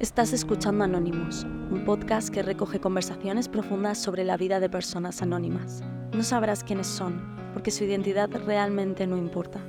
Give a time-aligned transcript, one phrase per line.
[0.00, 5.82] Estás escuchando Anónimos, un podcast que recoge conversaciones profundas sobre la vida de personas anónimas.
[6.14, 7.20] No sabrás quiénes son,
[7.52, 9.60] porque su identidad realmente no importa.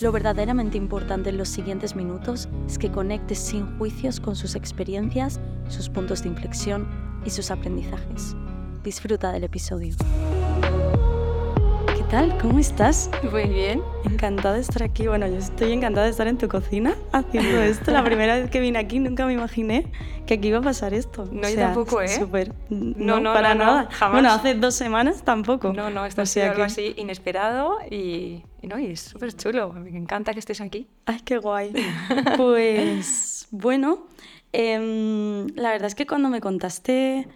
[0.00, 5.38] Lo verdaderamente importante en los siguientes minutos es que conectes sin juicios con sus experiencias,
[5.68, 6.88] sus puntos de inflexión
[7.26, 8.34] y sus aprendizajes.
[8.82, 9.94] Disfruta del episodio.
[12.14, 12.38] ¿Qué tal?
[12.38, 13.10] ¿Cómo estás?
[13.32, 13.82] Muy bien.
[14.04, 15.08] Encantada de estar aquí.
[15.08, 17.90] Bueno, yo estoy encantada de estar en tu cocina haciendo esto.
[17.90, 19.90] La primera vez que vine aquí nunca me imaginé
[20.24, 21.28] que aquí iba a pasar esto.
[21.32, 22.06] No, yo tampoco, ¿eh?
[22.06, 22.52] Súper.
[22.70, 23.88] No, no, para no, nada.
[23.90, 24.12] jamás.
[24.12, 25.72] Bueno, hace dos semanas tampoco.
[25.72, 28.92] No, no, esto O ha sea sido algo que- así inesperado y, y no, y
[28.92, 29.72] es súper chulo.
[29.72, 30.86] Me encanta que estés aquí.
[31.06, 31.72] Ay, qué guay.
[32.36, 34.06] Pues bueno,
[34.52, 37.26] em, la verdad es que cuando me contaste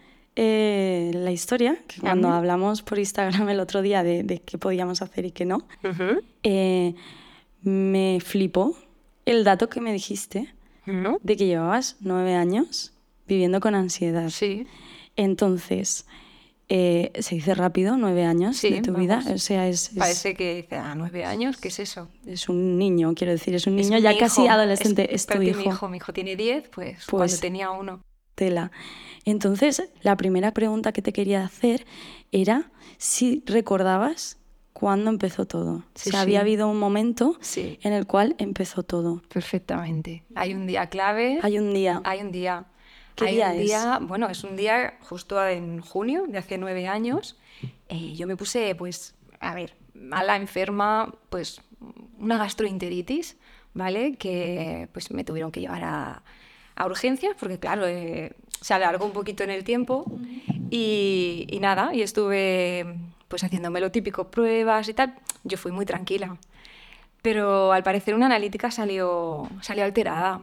[0.41, 5.03] eh, la historia, que cuando hablamos por Instagram el otro día de, de qué podíamos
[5.03, 5.67] hacer y qué no,
[6.45, 6.95] eh,
[7.63, 8.77] me flipó
[9.27, 10.55] el dato que me dijiste
[10.87, 11.19] ¿No?
[11.25, 12.93] de que llevabas nueve años
[13.27, 14.31] viviendo con ansiedad.
[14.31, 14.67] Sí.
[15.17, 16.07] Entonces,
[16.69, 19.23] eh, se dice rápido, nueve años Sí, de tu vida.
[19.35, 22.09] O sea, es, es- Parece que dice, ah, nueve años, ¿qué es eso?
[22.27, 24.51] es un niño, quiero decir, es un niño ya casi hijo.
[24.53, 25.03] adolescente.
[25.15, 25.59] Es, tu espérate, hijo.
[25.59, 28.01] Mi hijo, mi hijo tiene diez, pues, Pues- cuando tenía uno.
[28.39, 28.71] Tela.
[29.25, 31.85] Entonces, la primera pregunta que te quería hacer
[32.33, 34.39] era si recordabas
[34.73, 35.85] cuándo empezó todo.
[35.97, 39.21] Sí, si había habido un momento Sí, en el cual empezó todo.
[39.29, 40.23] perfectamente.
[40.37, 41.41] Hay un día clave.
[41.43, 42.01] Hay un día.
[42.05, 42.67] Hay un día.
[43.17, 43.67] ¿Qué hay día un es?
[43.67, 47.37] día, bueno, es un día justo en junio de hace nueve años.
[47.89, 51.61] eh, yo me puse, pues, a ver, mala, enferma, pues,
[52.19, 53.37] una gastroenteritis,
[53.75, 54.15] ¿vale?
[54.17, 56.23] Que pues me tuvieron que llevar a,
[56.79, 60.05] a urgencias porque, claro, eh, se alargó un poquito en el tiempo
[60.71, 62.87] y, nada, y estuve
[63.27, 65.15] pues haciéndome lo típico, pruebas y tal.
[65.45, 66.39] Yo fui muy tranquila.
[67.21, 70.41] Pero al parecer una analítica salió, salió alterada.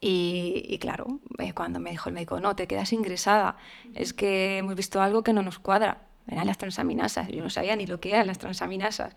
[0.00, 3.56] Y, y claro, eh, cuando me dijo el médico, no, te quedas ingresada,
[3.94, 6.02] es que hemos visto algo que no nos cuadra.
[6.28, 9.16] Eran las transaminasas, yo no sabía ni lo que eran las transaminasas.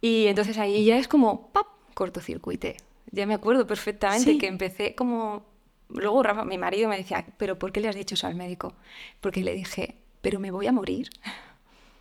[0.00, 1.66] Y entonces ahí ya es como, ¡pap!
[1.94, 2.76] cortocircuité.
[3.10, 4.38] Ya me acuerdo perfectamente Sí.
[4.38, 5.44] que empecé como...
[5.88, 8.74] Luego Rafa, mi marido me decía, ¿pero por qué le has dicho eso al médico?
[9.20, 11.10] Porque le dije, ¿pero me voy a morir?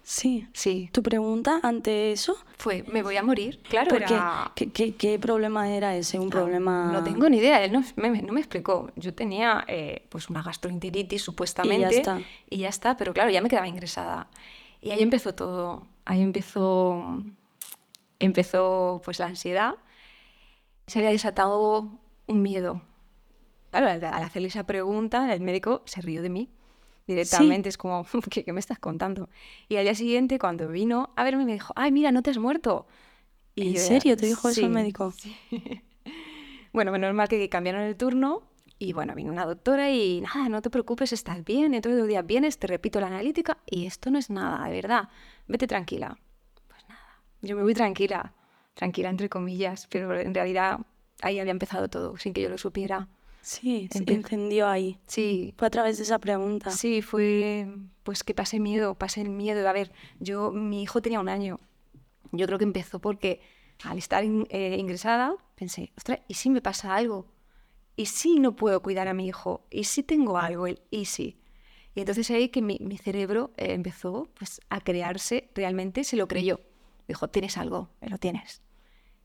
[0.04, 0.48] Sí.
[0.54, 2.36] Sí, ¿Tu pregunta ante eso?
[2.58, 3.62] fue, me voy a morir.
[3.70, 4.52] Claro, Porque, era...
[4.56, 6.20] ¿qué, qué, qué problema era ese?
[6.20, 6.92] ¿Un problema...?
[6.92, 8.92] No tengo ni idea, él no me, no me explicó.
[8.96, 12.22] Yo tenía eh, pues una gastroenteritis supuestamente está.
[12.50, 14.28] y ya está, pero claro, ya me quedaba ingresada.
[14.82, 15.86] Y ahí empezó todo.
[16.06, 17.22] Ahí empezó,
[18.20, 19.76] empezó pues la ansiedad.
[20.90, 21.88] Se había desatado
[22.28, 22.82] un miedo.
[23.72, 26.50] Claro, al, al hacerle esa pregunta, el médico se rió de mí
[27.08, 27.70] directamente.
[27.70, 29.30] Es como, ¿qué, qué me estás contando?
[29.68, 32.38] Y al día siguiente, cuando vino a verme, me dijo, ay, mira, no te has
[32.38, 32.88] muerto.
[33.56, 34.74] ¿En yo, serio te dijo eso el "Sí".
[34.74, 35.14] médico?
[36.72, 38.44] Bueno, menos mal que cambiaron el turno
[38.78, 42.26] y bueno, vino una doctora y nada, no te preocupes, estás bien, de dos días
[42.26, 45.10] vienes, te repito la analítica y esto no es nada, de verdad,
[45.48, 46.18] vete tranquila.
[46.68, 48.34] Pues nada, yo me voy tranquila,
[48.80, 50.80] tranquila entre comillas, pero en realidad
[51.22, 53.10] ahí había empezado todo, sin que yo lo supiera.
[53.42, 54.98] Sí, se encendió ahí.
[55.06, 56.72] Sí, Fue a través de esa pregunta.
[56.72, 57.68] sí, fue
[58.04, 59.68] pues que pasé miedo, pasé el miedo.
[59.68, 61.60] A ver, yo, mi hijo tenía un año.
[62.32, 63.42] Yo creo que empezó porque
[63.84, 67.26] al estar in- eh, ingresada pensé, ostras, ¿y si me pasa algo?
[67.98, 69.66] ¿Y si no puedo cuidar a mi hijo?
[69.70, 70.68] ¿Y si tengo algo?
[70.68, 71.38] El ¿y si?
[71.96, 76.28] Y entonces ahí que mi, mi cerebro eh, empezó pues, a crearse, realmente se lo
[76.30, 76.62] creyó.
[77.10, 78.62] Dijo, tienes algo, lo tienes.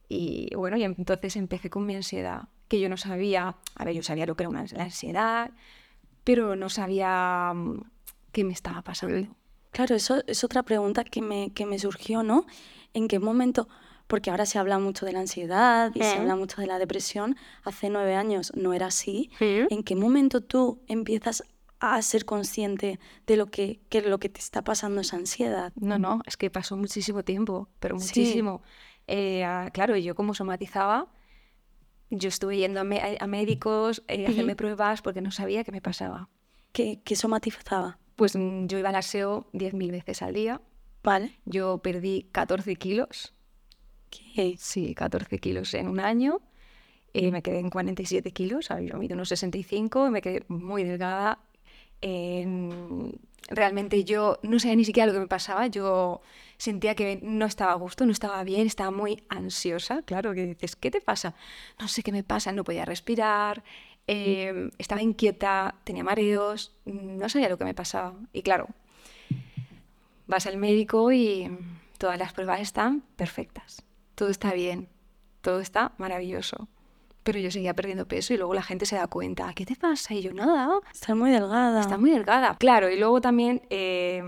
[0.07, 4.03] Y bueno, y entonces empecé con mi ansiedad, que yo no sabía, a ver, yo
[4.03, 5.51] sabía lo que era una, la ansiedad,
[6.23, 7.81] pero no sabía mm,
[8.31, 9.27] qué me estaba pasando.
[9.71, 12.45] Claro, eso es otra pregunta que me, que me surgió, ¿no?
[12.93, 13.67] ¿En qué momento?
[14.07, 16.21] Porque ahora se habla mucho de la ansiedad y se Mm.
[16.21, 17.35] habla mucho de la depresión.
[17.63, 19.31] Hace nueve años no era así.
[19.39, 19.73] Mm.
[19.73, 21.43] ¿En qué momento tú empiezas
[21.79, 25.73] a ser consciente de lo que, que lo que te está pasando es ansiedad?
[25.75, 28.41] No, no, es que pasó muchísimo tiempo, pero Sí.
[29.07, 31.07] Eh, claro, yo como somatizaba,
[32.09, 34.57] yo estuve yendo a, me- a- médicos, eh, a hacerme Ujú.
[34.57, 36.29] pruebas porque no sabía qué me pasaba.
[36.71, 37.97] ¿Qué, qué somatizaba?
[38.15, 40.61] Pues mm, yo iba al aseo 10.000 veces al día,
[41.03, 41.31] ¿Vale?
[41.45, 43.33] yo perdí 14 kilos,
[44.09, 44.55] ¿Qué?
[44.57, 46.39] sí, 14 kilos en un año,
[47.13, 51.39] eh, me quedé en 47 kilos, yo mido unos 65, me quedé muy delgada.
[52.01, 53.19] en-
[53.49, 56.21] realmente yo no sabía ni siquiera lo que me pasaba, yo
[56.57, 60.75] sentía que no estaba a gusto, no estaba bien, estaba muy ansiosa, claro, que dices,
[60.75, 61.35] ¿qué te pasa?
[61.79, 63.63] No sé qué me pasa, no podía respirar,
[64.07, 68.13] eh, estaba inquieta, tenía mareos, no sabía lo que me pasaba.
[68.33, 68.67] Y claro,
[70.27, 71.49] vas al médico y
[71.97, 73.83] todas las pruebas están perfectas,
[74.15, 74.87] todo está bien,
[75.41, 76.67] todo está maravilloso.
[77.23, 80.13] pero yo seguía perdiendo peso y luego la gente se da cuenta, ¿qué te pasa?
[80.13, 80.79] Y yo, nada.
[80.93, 81.81] Estás muy delgada.
[81.81, 82.55] Está muy delgada.
[82.59, 84.21] Claro, y luego también eh,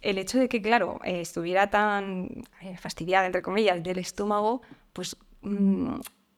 [0.00, 2.28] el hecho de que, claro, eh, estuviera tan
[2.62, 4.62] eh, fastidiada, entre comillas, del estómago,
[4.92, 5.94] pues mm,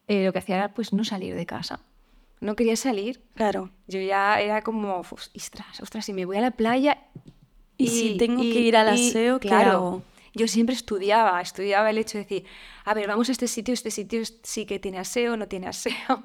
[0.08, 1.80] eh, lo que hacía era pues no salir de casa.
[2.40, 3.22] No quería salir.
[3.34, 3.70] Claro.
[3.86, 6.98] Yo ya era como, "Uf, ostras, ostras, si me voy a la playa
[7.78, 10.02] Y si tengo que ir al y- aseo, ¿qué claro, hago?
[10.34, 12.44] Yo siempre estudiaba, estudiaba el hecho de decir,
[12.84, 16.22] a ver, vamos a este sitio, este sitio sí que tiene aseo, no tiene aseo.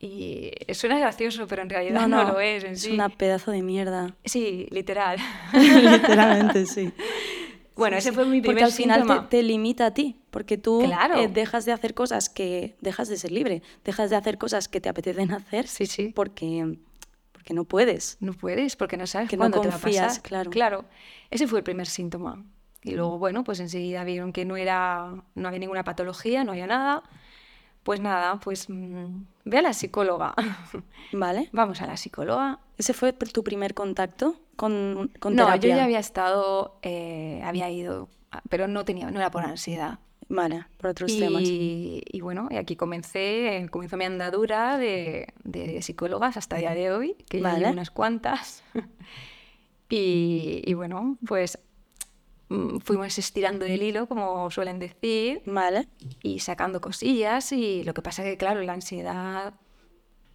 [0.00, 2.92] Y suena gracioso, pero en realidad no, lo es en Es sí.
[2.92, 4.14] una pedazo de mierda.
[4.24, 5.18] Sí, literal.
[5.52, 6.92] Literalmente, sí.
[7.74, 9.28] Bueno, Sí, ese fue mi primer Porque al final te, síntoma.
[9.28, 11.16] te limita a ti, porque tú Claro.
[11.18, 12.76] eh, dejas de hacer cosas que...
[12.80, 16.12] Dejas de ser libre, dejas de hacer cosas que te apetecen hacer Sí, sí.
[16.14, 16.78] porque,
[17.32, 18.16] porque no puedes.
[18.20, 20.22] No puedes porque no sabes Que no cuándo te va a confías, pasar.
[20.22, 20.50] claro.
[20.50, 20.84] Claro,
[21.30, 22.44] ese fue el primer síntoma.
[22.84, 26.66] Y luego, bueno, pues enseguida vieron que no era, no había ninguna patología, no había
[26.68, 27.02] nada.
[27.88, 30.34] Pues nada, pues mm, ve a la psicóloga.
[31.12, 31.48] ¿Vale?
[31.52, 32.58] Vamos a la psicóloga.
[32.76, 35.70] ¿Ese fue tu primer contacto con, con no, terapia?
[35.70, 38.10] yo ya había estado, eh, había ido,
[38.50, 40.00] pero no tenía, no era por ansiedad.
[40.28, 41.44] Vale, por otros temas.
[41.44, 46.74] Y, y bueno, y aquí comencé, comenzó mi andadura de, de psicólogas hasta el día
[46.74, 48.64] de hoy, que ya unas cuantas.
[49.88, 51.58] y, y bueno, pues
[52.84, 55.86] fuimos estirando el hilo, como suelen decir, Vale.
[56.22, 57.52] y sacando cosillas.
[57.52, 59.54] Y lo que pasa que, claro, la ansiedad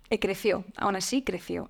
[0.09, 1.69] eh, creció, aún así creció.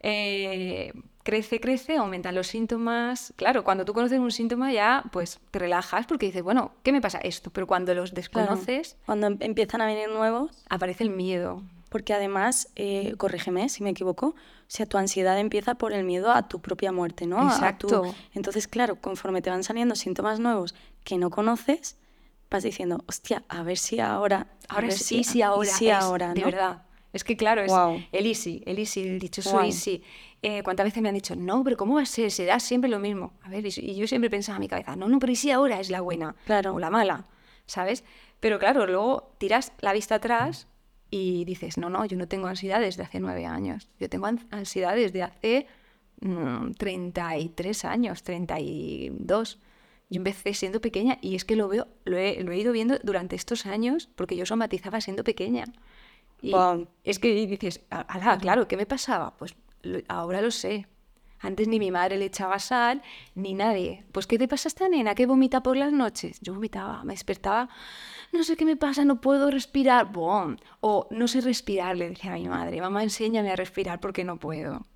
[0.00, 0.92] Eh,
[1.22, 3.32] crece, crece, aumentan los síntomas.
[3.36, 7.00] Claro, cuando tú conoces un síntoma ya, pues te relajas porque dices, bueno, ¿qué me
[7.00, 7.50] pasa esto?
[7.50, 8.16] Pero cuando los Claro.
[8.54, 11.62] desconoces, Cuando em- empiezan a venir nuevos, aparece el miedo.
[11.90, 14.34] porque además, eh, corrígeme si me equivoco,
[14.68, 17.38] o sea, tu ansiedad empieza por el miedo a tu propia muerte, ¿no?
[17.38, 18.14] A tu- Exacto.
[18.34, 20.74] Entonces, claro, conforme te van saliendo síntomas nuevos
[21.04, 21.96] que no conoces,
[22.50, 24.46] vas diciendo, hostia, a ver si ahora...
[24.68, 25.70] Ahora sí, sí, y ahora.
[25.72, 26.46] sí ahora, De ¿no?
[26.46, 26.82] verdad.
[27.14, 28.02] Es que claro, es Guau.
[28.12, 29.64] el easy, el easy, el dichoso Guau.
[29.64, 30.02] easy.
[30.42, 32.30] Eh, ¿Cuántas veces me han dicho, no, pero ¿cómo va a ser?
[32.30, 33.32] Se da siempre lo mismo.
[33.42, 35.50] A ver, y, y yo siempre pensaba en mi cabeza, no, no, pero ¿y si
[35.50, 36.36] ahora es la buena?
[36.44, 36.74] Claro.
[36.74, 37.24] O la mala,
[37.64, 38.04] ¿sabes?
[38.40, 40.66] Pero claro, luego tiras la vista atrás
[41.10, 43.88] y dices, no, no, yo no tengo ansiedad desde hace nueve años.
[43.98, 45.66] Yo tengo an- ansiedad desde hace
[46.20, 49.58] mm, 33 años, 32.
[50.10, 52.98] Yo empecé siendo pequeña y es que lo veo, lo he, lo he ido viendo
[53.02, 55.64] durante estos años porque yo somatizaba siendo pequeña.
[56.40, 56.52] Y
[57.04, 59.36] es que dices, "A- alá, claro, ¿qué me pasaba?
[59.36, 60.86] Pues lo- ahora lo sé.
[61.40, 63.00] Antes ni mi madre le echaba sal,
[63.36, 64.04] ni nadie.
[64.12, 66.40] Pues, ¿qué te pasa a esta nena que vomita por las noches?
[66.40, 67.68] Yo vomitaba, me despertaba,
[68.32, 70.12] no sé qué me pasa, no puedo respirar.
[70.12, 70.56] ¡Bum!
[70.80, 72.80] O no sé respirar, le decía a mi madre.
[72.80, 74.86] Mamá, enséñame a respirar porque no puedo.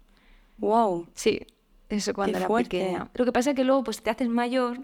[0.58, 1.06] Wow.
[1.14, 1.40] Sí,
[1.88, 2.78] eso cuando era fuerte.
[2.78, 3.10] pequeña.
[3.14, 4.80] Lo que pasa es que luego pues te haces mayor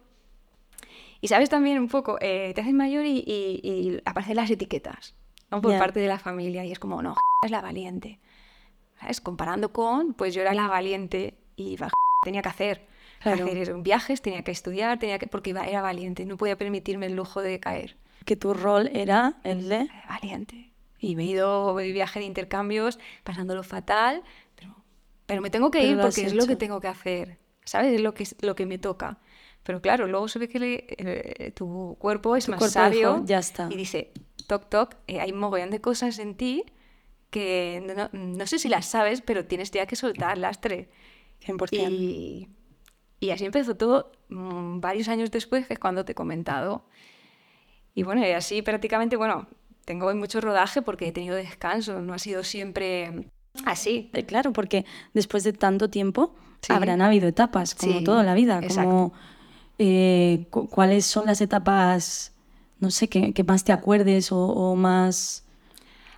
[1.21, 5.15] y sabes también un poco, eh, te haces mayor y, y- y aparecen las etiquetas
[5.51, 5.61] ¿no?
[5.61, 8.19] por parte de la familia y es como, no, es la valiente.
[9.01, 9.21] ¿Sabes?
[9.21, 11.77] Comparando con, pues yo era la valiente y
[12.25, 12.89] tenía que hacer.
[13.21, 13.47] Claro.
[13.47, 17.43] Hacer viajes, tenía que estudiar, tenía que, porque era valiente, no podía permitirme el lujo
[17.43, 17.97] de caer.
[18.29, 19.89] Que tu rol era el de...
[20.07, 20.71] Valiente.
[20.99, 24.23] Y me he ido de viaje de intercambios pasándolo fatal,
[24.55, 24.75] pero,
[25.25, 27.95] pero me tengo que Pero ir porque es lo que tengo que hacer, ¿sabes?
[27.95, 29.19] Es lo que, es lo que me toca.
[29.63, 33.15] Pero claro, luego se ve que le- eh, tu cuerpo es Tu más cuerpo sabio
[33.15, 33.69] dijo, "Ya está".
[33.71, 34.13] y dice,
[34.47, 36.65] toc, toc, eh, hay un mogollón de cosas en ti
[37.31, 40.91] que no, no sé si las sabes, pero tienes ya que soltar lastre.
[41.41, 41.89] 100%.
[41.89, 42.49] Y,
[43.21, 46.85] y así empezó todo mm, varios años después, que es cuando te he comentado.
[47.99, 49.49] Y bueno, y así prácticamente, bueno,
[49.85, 53.27] tengo mucho rodaje porque he tenido descanso, no ha sido siempre
[53.65, 54.09] así.
[54.13, 56.73] Eh, Claro, porque después de tanto tiempo Sí.
[56.73, 58.61] habrán habido etapas, como Sí, toda la vida.
[58.63, 59.13] Como,
[59.81, 62.33] eh, cu- ¿Cuáles son las etapas,
[62.79, 65.45] no sé, que, que más te acuerdes o, o más,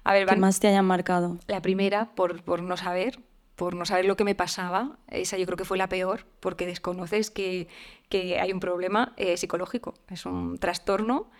[0.04, 1.38] A ver, que van- más te hayan marcado?
[1.46, 3.20] la primera, por, por no saber,
[3.56, 6.66] por no saber lo que me pasaba, esa yo creo que fue la peor, porque
[6.66, 7.68] desconoces que,
[8.10, 11.30] que hay un problema eh, psicológico, es un trastorno,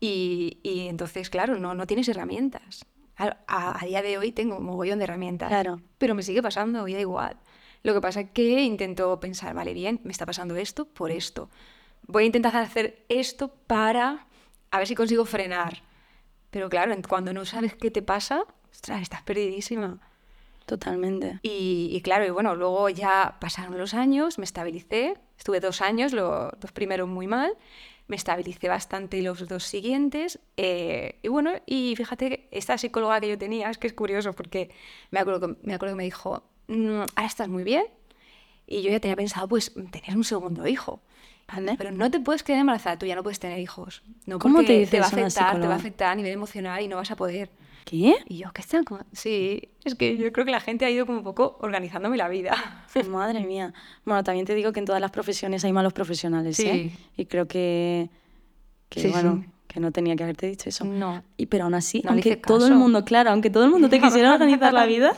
[0.00, 2.84] y, y entonces, claro, no, no tienes herramientas.
[3.16, 5.80] A, a- a día de hoy tengo un mogollón de herramientas, Claro.
[5.98, 7.36] pero me sigue pasando y da igual.
[7.82, 11.48] Lo que pasa es que intento pensar, vale, bien, me está pasando esto por esto.
[12.06, 14.26] Voy a intentar hacer esto para
[14.70, 15.82] a ver si consigo frenar.
[16.50, 19.98] Pero claro, cuando no sabes qué te pasa, ostras, estás perdidísima.
[20.66, 21.38] Totalmente.
[21.42, 26.12] Y, y claro, y bueno, luego ya pasaron los años, me estabilicé, estuve dos años,
[26.12, 27.52] los dos primeros muy mal,
[28.08, 30.40] me estabilicé bastante los dos siguientes.
[30.56, 34.70] eh, y bueno, y fíjate, esta psicóloga que yo tenía, es que es curioso porque
[35.10, 37.84] me acuerdo que me, acuerdo que me dijo, "Mm, ahora estás muy bien.
[38.66, 41.00] Y yo ya tenía pensado, pues, tener un segundo hijo.
[41.78, 44.02] Pero no te puedes quedar embarazada, tú ya no puedes tener hijos.
[44.26, 46.82] No ¿Cómo te porque dice va a afectar, te va a afectar a nivel emocional
[46.82, 47.50] y no vas a poder.
[47.88, 48.16] ¿Qué?
[48.26, 48.84] Y yo, ¿qué están?
[48.84, 49.00] co-?".
[49.12, 52.28] Sí, es que yo creo que la gente ha ido como un poco organizándome la
[52.28, 52.84] vida.
[53.08, 53.72] Madre mía.
[54.04, 56.90] Bueno, también te digo que en todas las profesiones hay malos profesionales, ¿eh?
[56.94, 57.06] Sí.
[57.16, 58.10] Y creo que,
[58.90, 59.50] que Sí, bueno, sí.
[59.68, 60.84] que no tenía que haberte dicho eso.
[60.84, 61.22] No.
[61.38, 64.00] Y pero aún así, No aunque todo el mundo, claro, aunque todo el mundo te
[64.00, 65.16] quisiera organizar la vida,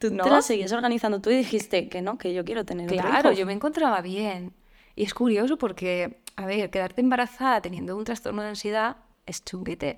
[0.00, 0.24] tú No.
[0.24, 1.20] te la seguías organizando.
[1.20, 3.38] Tú y dijiste que no, que yo quiero tener otro Claro, hijo.
[3.38, 4.52] yo me encontraba bien.
[4.96, 9.94] Y es curioso porque, a ver, quedarte embarazada teniendo un trastorno de ansiedad es chunguete.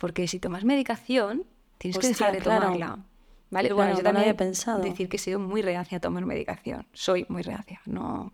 [0.00, 1.44] Porque si tomas medicación,
[1.76, 2.62] tienes que Hostia, dejar de claro.
[2.72, 2.98] tomarla.
[3.50, 3.72] ¿Vale?
[3.72, 4.80] Bueno, yo también había pensado.
[4.80, 6.86] decir que he sido muy reacia a tomar medicación.
[6.92, 7.80] Soy muy reacia.
[7.84, 8.32] No,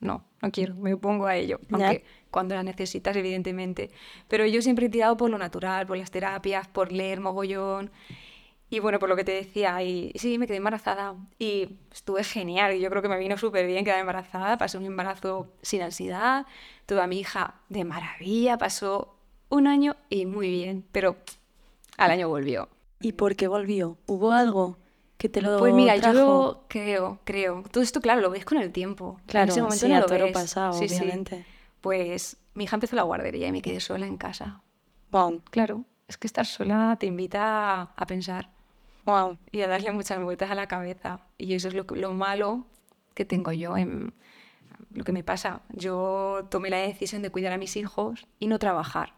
[0.00, 1.60] no, no quiero, me opongo a ello.
[1.70, 3.90] Aunque cuando la necesitas, evidentemente.
[4.28, 7.90] Pero yo siempre he tirado por lo natural, por las terapias, por leer mogollón.
[8.70, 12.74] Y bueno, por lo que te decía, y sí, me quedé embarazada y estuve genial.
[12.74, 14.56] y Yo creo que me vino súper bien quedar embarazada.
[14.58, 16.46] Pasé un embarazo sin ansiedad,
[16.86, 19.15] tuve a mi hija de maravilla, pasó
[19.48, 21.16] un año y muy bien, pero
[21.96, 22.68] al año volvió.
[23.00, 23.98] ¿Y por qué volvió?
[24.06, 24.78] ¿Hubo algo
[25.18, 26.14] que te lo Pues mira, trajo?
[26.16, 27.62] yo creo, creo.
[27.70, 29.20] Todo esto, claro, lo ves con el tiempo.
[29.26, 30.32] Claro, en ese momento sí, no a lo ves.
[30.32, 30.96] pasado, Sí, sí.
[30.96, 31.44] obviamente.
[31.80, 34.62] Pues mi hija empezó la guardería y me quedé sola en casa.
[35.12, 38.50] Wow, Claro, es que estar sola te invita a- pensar.
[39.04, 39.38] wow.
[39.52, 41.20] y a darle muchas vueltas a la cabeza.
[41.38, 42.66] Y eso es lo, lo malo
[43.14, 44.12] que tengo yo, en,
[44.92, 45.60] lo que me pasa.
[45.70, 49.14] Yo tomé la decisión de cuidar a mis hijos y no trabajar.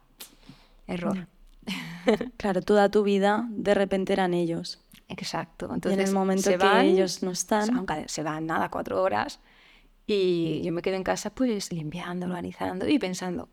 [0.89, 1.29] Error.
[2.39, 4.81] Claro, toda tu vida de repente eran ellos.
[5.09, 5.67] Exacto.
[5.67, 8.71] y en Entonces, el momento se que van, ellos no están, aunque se van nada,
[8.71, 9.41] cuatro horas,
[10.07, 13.51] y yo me quedo en casa pues limpiando, organizando y pensando,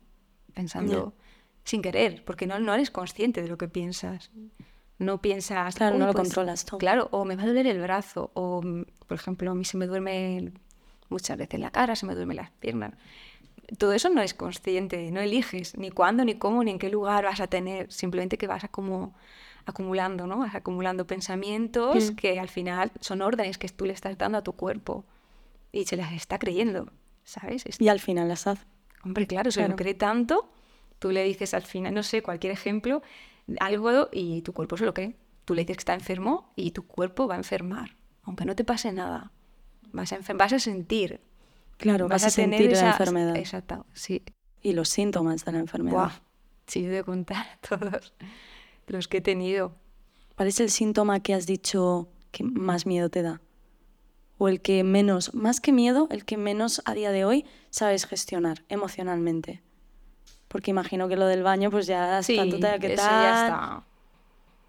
[0.54, 1.12] pensando
[1.64, 4.30] sin querer, porque no, no eres consciente de lo que piensas.
[4.98, 5.74] No piensas...
[5.74, 6.78] Claro, "Uy, no lo pues, controlas tú.
[6.78, 8.62] Claro, o me va a doler el brazo, o
[9.06, 10.52] por ejemplo, a mí se me duerme
[11.10, 12.94] muchas veces la cara, se me duermen las piernas.
[13.78, 17.24] Todo eso no es consciente, no eliges ni cuándo, ni cómo, ni en qué lugar
[17.24, 19.14] vas a tener, simplemente que vas a como
[19.64, 20.38] acumulando, ¿no?
[20.38, 22.14] Vas acumulando pensamientos Mm.
[22.14, 25.04] que al final son órdenes que tú le estás dando a tu cuerpo
[25.72, 26.92] y se las está creyendo,
[27.24, 27.66] ¿sabes?
[27.66, 28.64] Es- y al final las hace.
[29.04, 29.72] Hombre, claro, se Claro.
[29.72, 30.48] lo cree tanto,
[31.00, 33.02] tú le dices al final, no sé, cualquier ejemplo,
[33.58, 35.16] algo y tu cuerpo se lo cree.
[35.44, 38.64] Tú le dices que está enfermo y tu cuerpo va a enfermar, aunque no te
[38.64, 39.32] pase nada.
[39.92, 41.20] Vas a, vas a sentir.
[41.78, 44.22] Claro, vas, a, sentir la esa- enfermedad Exacto, sí.
[44.62, 45.96] y los síntomas de la enfermedad.
[45.96, 46.12] Buah,
[46.66, 48.12] sí, de contar todos
[48.86, 49.72] los que he tenido.
[50.36, 53.40] ¿Cuál es el síntoma que has dicho que más miedo te da?
[54.38, 58.04] O el que menos, más que miedo, el que menos a día de hoy sabes
[58.06, 59.62] gestionar emocionalmente.
[60.48, 63.22] Porque imagino que lo del baño, pues ya Sí, está total, ¿qué ese tal?
[63.22, 63.82] ya está.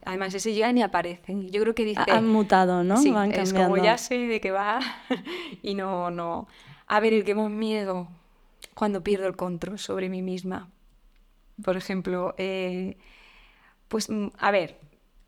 [0.06, 1.36] Además, ese ya ni aparece.
[1.52, 2.00] Yo creo que dice...
[2.08, 2.96] Ha- Han mutado, ¿no?
[2.96, 3.74] Sí, Van es cambiando.
[3.76, 4.80] como ya sé de qué va
[5.62, 6.48] y no, no.
[6.88, 8.08] A ver, el que más miedo
[8.74, 10.70] cuando pierdo el control sobre mí misma.
[11.63, 12.98] Por ejemplo, eh,
[13.88, 14.77] pues, mm, a ver,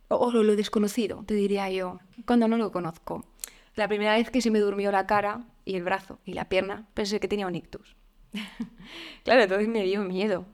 [0.08, 3.26] o, o lo desconocido, te diría yo, cuando no lo conozco.
[3.76, 6.88] La primera vez que se me durmió la cara y el brazo y la pierna,
[6.94, 7.96] pensé que tenía un ictus.
[9.24, 10.46] claro, entonces me dio miedo.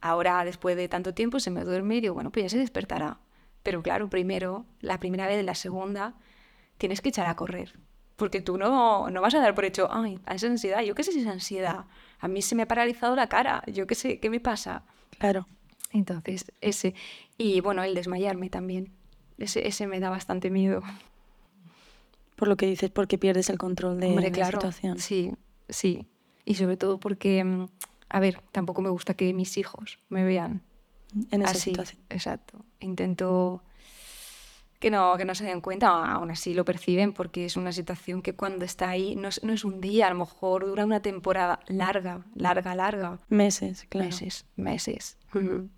[0.00, 3.18] Ahora, después de tanto tiempo, se me duerme y digo, bueno, pues ya se despertará.
[3.62, 6.14] Pero claro, primero, la primera vez, la segunda,
[6.78, 7.74] tienes que echar a correr.
[8.22, 10.80] Porque tú no, no vas a dar por hecho, ay, es ansiedad.
[10.82, 11.86] Yo qué sé si es ansiedad.
[12.20, 13.64] A mí se me ha paralizado la cara.
[13.66, 14.84] Yo qué sé, ¿qué me pasa?
[15.18, 15.48] Claro.
[15.90, 16.94] Entonces, ese.
[17.36, 18.92] Y bueno, el desmayarme también.
[19.38, 20.82] Ese, ese me da bastante miedo.
[22.36, 24.60] Por lo que dices, porque pierdes el control de Hombre, la claro.
[24.60, 25.00] situación.
[25.00, 25.32] Sí,
[25.68, 26.06] sí.
[26.44, 27.66] Y sobre todo porque, mm,
[28.08, 30.62] a ver, tampoco me gusta que mis hijos me vean
[31.32, 31.70] En esa así.
[31.70, 32.00] situación.
[32.08, 32.64] Exacto.
[32.78, 33.64] Intento
[34.82, 38.20] que no, que no se den cuenta, aún así lo perciben porque es una situación
[38.20, 41.00] que cuando está ahí no es, no es un día, a lo mejor dura una
[41.00, 43.20] temporada larga, larga, larga.
[43.28, 44.06] Meses, claro.
[44.06, 45.16] Meses, meses.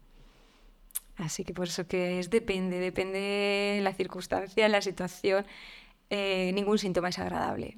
[1.17, 5.45] Así que por eso que es depende, depende la circunstancia, la situación.
[6.09, 7.77] Eh, ningún síntoma es agradable,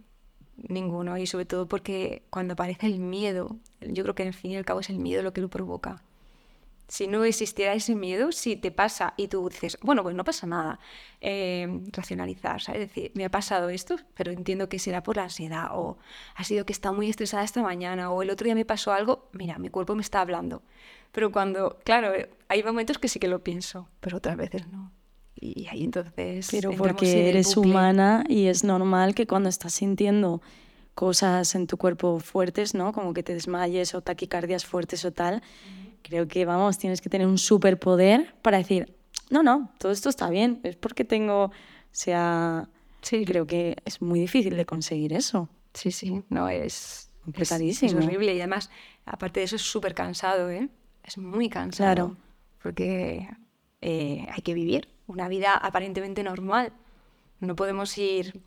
[0.56, 1.18] ninguno.
[1.18, 4.64] Y sobre todo porque cuando aparece el miedo, yo creo que al fin y al
[4.64, 6.02] cabo es el miedo lo que lo provoca.
[6.88, 10.46] Si no existiera ese miedo, si te pasa y tú dices, bueno, pues no pasa
[10.46, 10.78] nada,
[11.20, 12.80] eh, racionalizar, ¿sabes?
[12.82, 15.98] Decir, me ha pasado esto, pero entiendo que será por la ansiedad, o
[16.36, 19.28] ha sido que está muy estresada esta mañana, o el otro día me pasó algo,
[19.32, 20.62] mira, mi cuerpo me está hablando.
[21.10, 22.12] Pero cuando, claro,
[22.48, 24.92] hay momentos que sí que lo pienso, pero otras veces no.
[25.34, 26.48] Y ahí entonces.
[26.50, 27.70] Pero en porque eres bucle.
[27.70, 30.40] humana y es normal que cuando estás sintiendo
[30.94, 32.92] cosas en tu cuerpo fuertes, ¿no?
[32.92, 35.42] Como que te desmayes o taquicardias fuertes o tal,
[36.06, 38.96] creo que, vamos, tienes que tener un superpoder para decir,
[39.30, 41.52] no, no, todo esto está bien, es porque tengo, o
[41.90, 42.68] sea,
[43.06, 45.48] Sí, creo que es muy difícil de conseguir eso.
[45.74, 48.68] Sí, sí, no, es, es, es horrible y además,
[49.04, 50.68] aparte de eso, es súper cansado, ¿eh?
[51.04, 51.94] Es muy cansado.
[51.94, 52.16] Claro.
[52.60, 53.28] Porque
[53.80, 56.72] eh, hay que vivir una vida aparentemente normal.
[57.38, 58.42] No podemos ir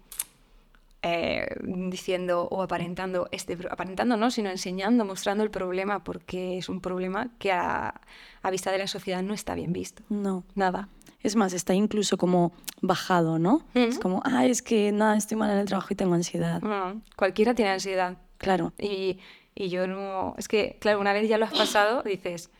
[1.01, 6.81] eh, diciendo o aparentando, este, aparentando no, sino enseñando, mostrando el problema, porque es un
[6.81, 8.01] problema que a,
[8.41, 10.03] a vista de la sociedad no está bien visto.
[10.09, 10.43] No.
[10.55, 10.89] Nada.
[11.21, 13.65] Es más, está incluso como bajado, ¿no?
[13.73, 16.61] Es como, ah, es que nada, estoy mal en el trabajo y tengo ansiedad.
[16.61, 18.17] No, cualquiera tiene ansiedad.
[18.37, 18.71] Claro.
[18.79, 19.19] Y,
[19.53, 20.33] y yo no.
[20.37, 22.51] Es que, claro, una vez ya lo has pasado, dices,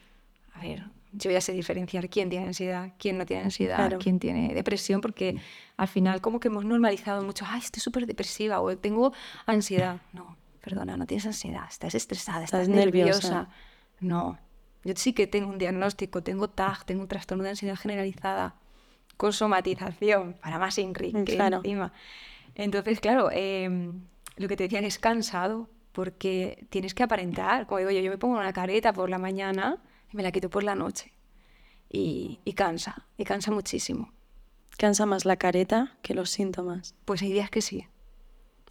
[0.54, 3.98] a ver, yo ya sé diferenciar quién tiene ansiedad, quién no tiene ansiedad, Claro.
[4.00, 5.38] quién tiene depresión, porque
[5.78, 9.12] al final, como que hemos normalizado mucho, ay, estoy súper depresiva o tengo
[9.46, 10.02] ansiedad.
[10.14, 13.28] No, perdona, no tienes ansiedad, estás estresada, estás, Estás nerviosa.
[13.30, 13.50] nerviosa.
[14.02, 14.38] No,
[14.84, 18.56] yo sí que tengo un diagnóstico, tengo TAG, tengo un trastorno de ansiedad generalizada,
[19.18, 21.58] con somatización, para más INRI, que Claro.
[21.58, 21.92] encima.
[22.56, 23.92] Entonces, claro, eh,
[24.38, 27.66] lo que te decía que es cansado, porque tienes que aparentar.
[27.68, 29.78] Como digo yo, yo me pongo una careta por la mañana
[30.12, 31.14] y me la quito por la noche.
[31.90, 34.12] Y, y cansa, y cansa muchísimo.
[34.78, 36.96] Cansa más la careta que los síntomas.
[37.06, 37.88] Pues hay días que sí.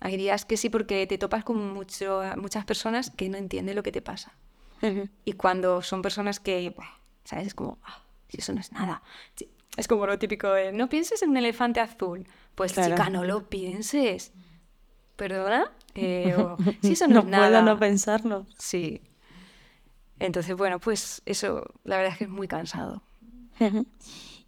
[0.00, 3.82] Hay días que sí porque te topas con mucho, muchas personas que no entienden lo
[3.82, 4.32] que te pasa.
[5.24, 6.74] Y cuando son personas que,
[7.24, 7.48] ¿sabes?
[7.48, 9.02] Es como, ah, si eso no es nada.
[9.76, 12.26] Es como lo típico de, no pienses en un elefante azul.
[12.54, 12.94] Pues Claro.
[12.94, 14.32] chica, no lo pienses.
[15.16, 15.72] ¿Perdona?
[15.96, 17.48] Eh, o, si eso no, no es nada.
[17.60, 18.46] puedo no pensarlo.
[18.56, 19.02] Sí.
[20.20, 23.02] Entonces, bueno, pues eso, la verdad es que es muy cansado.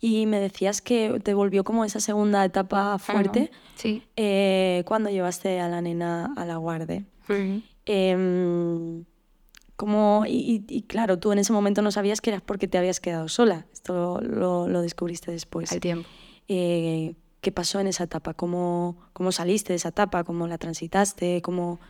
[0.00, 4.02] Y me decías que te volvió como esa segunda etapa fuerte Sí.
[4.16, 7.04] eh, cuando llevaste a la nena a la guardia.
[7.86, 9.04] Em,
[9.76, 13.28] como, y, claro, tú en ese momento no sabías que era porque te habías quedado
[13.28, 13.66] sola.
[13.72, 15.72] Esto lo, lo descubriste después.
[15.72, 16.08] Al tiempo.
[16.48, 18.34] Eh, ¿Qué pasó en esa etapa?
[18.34, 20.24] ¿Cómo, ¿Cómo saliste de esa etapa?
[20.24, 21.40] ¿Cómo la transitaste?
[21.42, 21.80] ¿Cómo...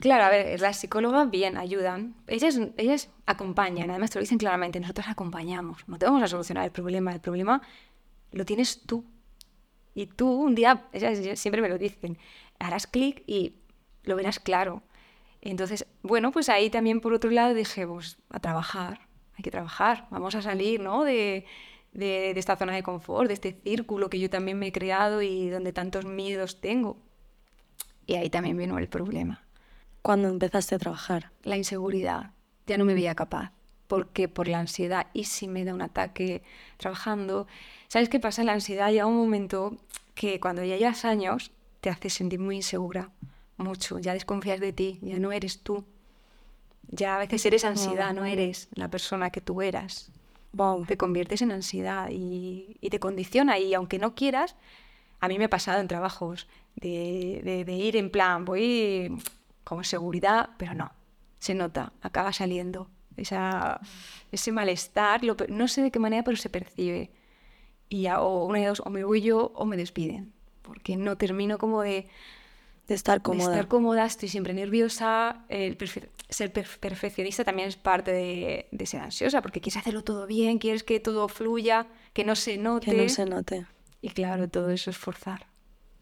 [0.00, 2.14] Claro, a ver, las psicólogas bien ayudan.
[2.26, 5.86] Ellas, ellas acompañan, además te lo dicen claramente, nosotros acompañamos.
[5.86, 7.60] No te vamos a solucionar el problema, el problema
[8.32, 9.04] lo tienes tú.
[9.94, 12.16] Y tú un día, ellas siempre me lo dicen,
[12.58, 13.56] harás clic y
[14.04, 14.82] lo verás claro.
[15.42, 19.00] Entonces, bueno, pues ahí también por otro lado dije, pues a trabajar,
[19.36, 21.04] hay que trabajar, vamos a salir, ¿no?
[21.04, 21.44] De,
[21.92, 25.20] de, de esta zona de confort, de este círculo que yo también me he creado
[25.20, 26.96] y donde tantos miedos tengo.
[28.06, 29.49] Y ahí también vino el problema
[30.02, 31.30] Cuando empezaste a trabajar.
[31.44, 32.30] la inseguridad.
[32.66, 33.52] Ya no me veía capaz.
[33.88, 36.42] Porque por la ansiedad, y si me da un ataque
[36.76, 37.46] trabajando.
[37.88, 38.44] ¿Sabes qué pasa?
[38.44, 39.76] La ansiedad llega un momento
[40.14, 43.10] que cuando ya llevas años te hace sentir muy insegura.
[43.56, 43.98] Mucho.
[43.98, 44.98] Ya desconfías de ti.
[45.02, 45.84] Ya no eres tú.
[46.88, 50.10] Ya a veces eres ansiedad, no eres la persona que tú eras.
[50.52, 50.86] Wow.
[50.86, 53.58] Te conviertes en ansiedad y, y te condiciona.
[53.58, 54.56] Y aunque no quieras,
[55.20, 59.16] a mí me ha pasado en trabajos de, de- de ir en plan, voy
[59.64, 60.92] con seguridad, pero no,
[61.38, 62.88] se nota, acaba saliendo.
[63.16, 63.80] Esa,
[64.32, 67.10] ese malestar, lo no sé de qué manera, pero se percibe.
[67.88, 70.32] Y ya, o una de dos, o me voy yo o me despiden.
[70.62, 72.06] Porque no termino como de,
[72.86, 73.50] De estar de cómoda.
[73.52, 75.44] estar cómoda, estoy siempre nerviosa.
[75.48, 80.02] El perfe- ser per- perfeccionista también es parte de, de ser ansiosa, porque quieres hacerlo
[80.04, 82.90] todo bien, quieres que todo fluya, que no se note.
[82.92, 83.66] Que no se note.
[84.00, 85.46] Y claro, todo eso es forzar.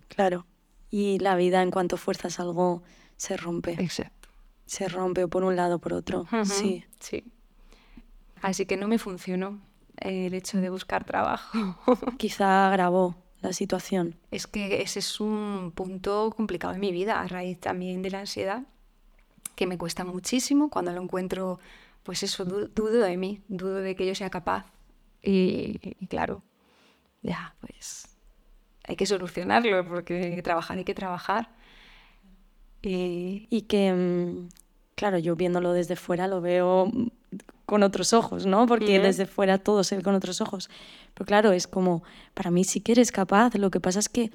[0.09, 0.47] Claro.
[0.91, 2.83] Y la vida, en cuanto fuerzas algo,
[3.19, 3.73] se rompe.
[3.73, 4.29] Exacto.
[4.65, 6.27] Se rompe por un lado o por otro.
[6.45, 6.85] Sí.
[7.01, 7.25] Sí.
[8.41, 9.61] Así que no me funcionó
[9.97, 11.77] el hecho de buscar trabajo.
[12.19, 14.17] Quizá agravó la situación.
[14.31, 18.21] es que ese es un punto complicado en mi vida, a raíz también de la
[18.21, 18.63] ansiedad,
[19.55, 20.71] que me cuesta muchísimo.
[20.71, 21.59] Cuando lo encuentro,
[22.03, 24.67] pues eso, du- dudo de mí, dudo de que yo sea capaz.
[25.23, 26.43] Y, y claro,
[27.23, 28.07] ya, pues
[28.85, 31.51] hay que solucionarlo, porque hay que trabajar, hay que trabajar.
[32.83, 34.49] Y, Y que, mm,
[34.95, 36.91] claro, yo viéndolo desde fuera lo veo
[37.67, 38.67] con otros ojos, ¿no?
[38.67, 39.07] Porque Ujú.
[39.07, 40.71] desde fuera todo se ve con otros ojos.
[41.15, 42.03] Pero claro, es como,
[42.35, 43.55] para mí sí que eres capaz.
[43.57, 44.31] Lo que pasa es que,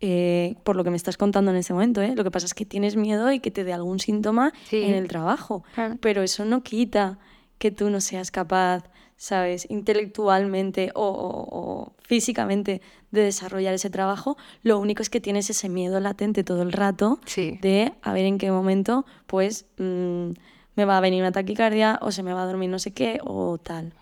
[0.00, 2.14] eh, por lo que me estás contando en este momento, ¿eh?
[2.14, 4.82] lo que pasa es que tienes miedo y que te dé algún síntoma Sí.
[4.82, 5.64] en el trabajo.
[5.76, 5.94] Ah.
[6.00, 7.18] Pero eso no quita
[7.64, 8.84] que tú no seas capaz,
[9.16, 9.66] ¿sabes?
[9.70, 14.36] Intelectualmente o, o- o físicamente de desarrollar ese trabajo.
[14.62, 17.58] Lo único es que tienes ese miedo latente todo el rato Sí.
[17.62, 20.32] de a ver en qué momento, pues, mm,
[20.76, 23.18] me va a venir una taquicardia o se me va a dormir no sé qué
[23.24, 23.94] o tal.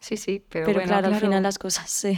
[0.00, 2.16] Sí, sí, pero, Pero, bueno, claro, al final las cosas se,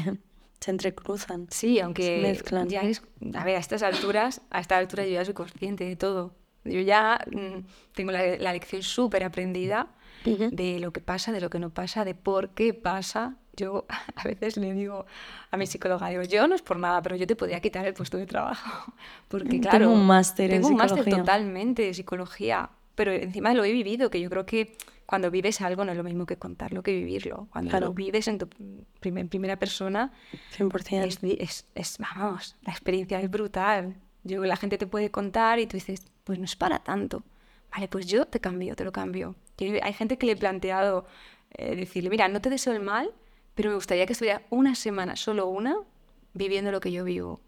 [0.61, 1.49] se entrecruzan.
[1.51, 2.69] Sí, aunque se mezclan.
[2.69, 3.03] ya es,
[3.35, 6.35] a ver, a estas alturas, a esta altura yo ya soy consciente de todo.
[6.65, 7.65] Yo ya mm,
[7.95, 9.89] tengo la, la lección súper aprendida
[10.25, 13.37] De lo que pasa, de lo que no pasa, de por qué pasa.
[13.57, 15.07] Yo a veces le digo
[15.51, 17.95] a mi psicóloga, digo, yo no es por nada, pero yo te podría quitar el
[17.95, 18.93] puesto de trabajo.
[19.29, 23.65] Porque Tengo claro, un máster en tengo un máster totalmente de psicología, pero encima lo
[23.65, 26.83] he vivido, que yo creo que cuando vives algo no es lo mismo que contarlo
[26.85, 27.49] que vivirlo.
[27.51, 27.87] Cuando Claro.
[27.87, 28.49] lo vives en, tu
[29.01, 30.13] primera persona,
[30.57, 31.05] 100%.
[31.05, 33.97] es, di- es- es, vamos, la experiencia es brutal.
[34.23, 37.25] Yo, la gente te puede contar y tú dices, pues no es para tanto.
[37.73, 39.35] Vale, pues yo te cambio, te lo cambio.
[39.83, 41.07] Hay gente que le he planteado
[41.53, 43.11] eh, decirle, mira, no te deseo el mal,
[43.55, 45.77] pero me gustaría que estuviera una semana, solo una,
[46.35, 47.41] viviendo lo que yo vivo.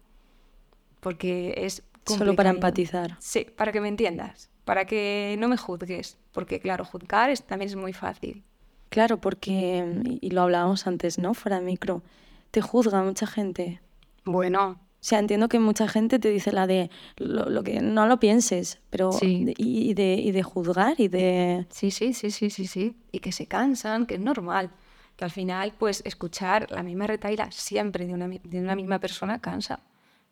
[0.99, 1.83] Porque es...
[2.05, 3.15] Solo para empatizar.
[3.19, 6.17] Sí, para que me entiendas, para que no me juzgues.
[6.33, 8.43] Porque claro, juzgar es- también es muy fácil.
[8.89, 11.33] Claro, porque, y y lo hablábamos antes, ¿no?
[11.33, 12.03] Fuera de micro,
[12.51, 13.79] te juzga mucha gente.
[14.25, 18.07] Bueno, O sea, entiendo que mucha gente te dice la de lo, lo que no
[18.07, 19.43] lo pienses, pero Sí.
[19.43, 21.65] de- y, de, y de juzgar y de...
[21.71, 22.95] Sí, sí, sí, sí, sí, sí.
[23.11, 24.71] Y que se cansan, que es normal.
[25.17, 29.41] Que al final, pues, escuchar la misma retaila siempre de una, de una misma persona
[29.41, 29.81] cansa.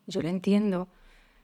[0.06, 0.88] Yo lo entiendo.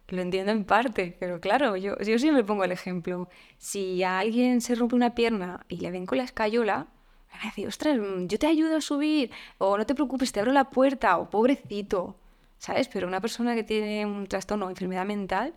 [0.09, 3.29] Lo entiendo en parte, pero claro, yo, yo siempre pongo el ejemplo.
[3.59, 6.87] Si a alguien se rompe una pierna y le ven con la escayola,
[7.31, 10.41] me va a decir, ostras, yo te ayudo a subir, o no te preocupes, te
[10.41, 12.17] abro la puerta, o pobrecito,
[12.59, 12.89] ¿sabes?
[12.89, 15.55] Pero una persona que tiene un trastorno o enfermedad mental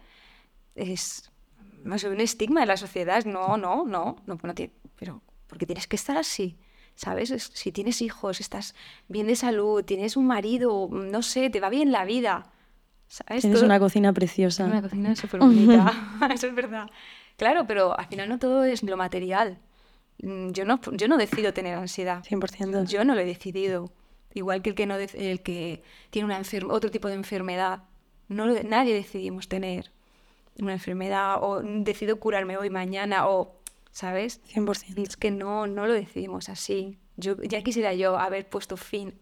[0.76, 1.30] es
[1.98, 3.24] sé, un estigma de la sociedad.
[3.26, 6.58] No, no, no, no, no tiene- pero porque tienes que estar así,
[6.96, 7.32] ¿sabes?
[7.32, 8.76] Es- si tienes hijos, estás
[9.08, 12.52] bien de salud, tienes un marido, no sé, te va bien la vida,
[13.08, 13.42] ¿sabes?
[13.42, 14.66] Tienes Todo- una cocina preciosa.
[14.66, 15.92] una cocina súper bonita,
[16.34, 16.88] eso es verdad.
[17.38, 19.58] Claro, pero al final no todo es lo material.
[20.22, 22.24] Mm, Yo no, yo no decido tener ansiedad.
[22.24, 22.86] 100%.
[22.88, 23.92] Yo no lo he decidido.
[24.34, 27.84] Igual que el que, no el que tiene una otro tipo de enfermedad.
[28.28, 29.92] No nadie decidimos tener
[30.60, 33.56] una enfermedad o decido curarme hoy, mañana o,
[33.92, 34.42] ¿sabes?
[34.54, 35.08] 100%.
[35.08, 36.98] Es que no, no lo decidimos así.
[37.18, 39.14] Yo, ya quisiera yo haber puesto fin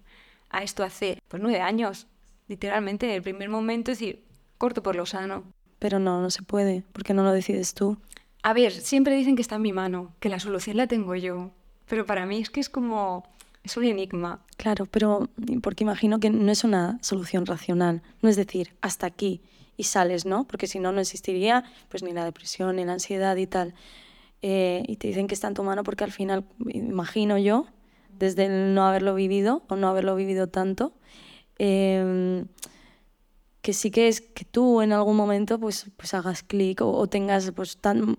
[0.49, 2.07] a esto hace pues, nueve años.
[2.47, 4.23] Literalmente, en el primer momento, es decir,
[4.57, 5.43] corto por lo sano.
[5.79, 7.97] Pero no, no se puede, porque no lo decides tú.
[8.41, 11.51] A ver, siempre dicen que está en mi mano, que la solución la tengo yo.
[11.87, 13.27] Pero para mí es que es como.
[13.63, 14.45] Es un enigma.
[14.57, 15.29] Claro, pero
[15.61, 18.01] porque imagino que no es una solución racional.
[18.21, 19.41] No es decir, hasta aquí
[19.77, 20.45] y sales, ¿no?
[20.45, 23.73] Porque si no, no existiría pues ni la depresión, ni la ansiedad y tal.
[24.41, 27.67] Eh, y te dicen que está en tu mano porque al final, imagino yo,
[28.17, 30.93] desde no haberlo vivido o no haberlo vivido tanto,
[31.57, 32.45] eh,
[33.61, 37.07] que sí que es que tú en algún momento pues, pues hagas clic o, o
[37.07, 38.17] tengas pues tan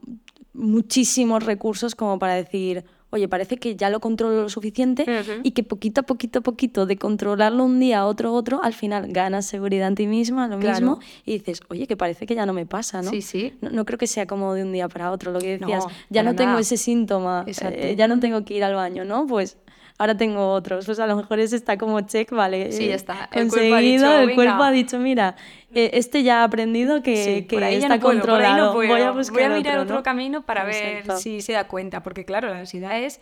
[0.53, 5.05] muchísimos recursos como para decir, oye, parece que ya lo controlo lo suficiente
[5.43, 9.13] y que poquito a poquito a poquito de controlarlo un día, otro, otro, al final
[9.13, 10.75] ganas seguridad en ti misma, lo Claro.
[10.81, 13.11] mismo, y dices, oye, que parece que ya no me pasa, ¿no?
[13.11, 13.53] Sí, sí.
[13.61, 15.91] No, no creo que sea como de un día para otro, lo que decías, No,
[16.09, 19.27] ya no tengo ese síntoma, eh, ya no tengo que ir al baño, ¿no?
[19.27, 19.59] Pues
[19.99, 22.73] ahora tengo otros, pues a lo mejor ese está como check, vale.
[22.73, 23.29] Sí, ya eh, está.
[23.33, 25.37] El cuerpo conseguido, dicho, el cuerpo ha dicho, mira,
[25.75, 28.47] eh, este ya ha aprendido que, Sí, que por ahí está no puedo, por ahí
[28.49, 30.03] controlado, no voy a buscar mirar otro, otro, ¿no?
[30.03, 33.21] camino para ver si se da cuenta, porque claro, la ansiedad es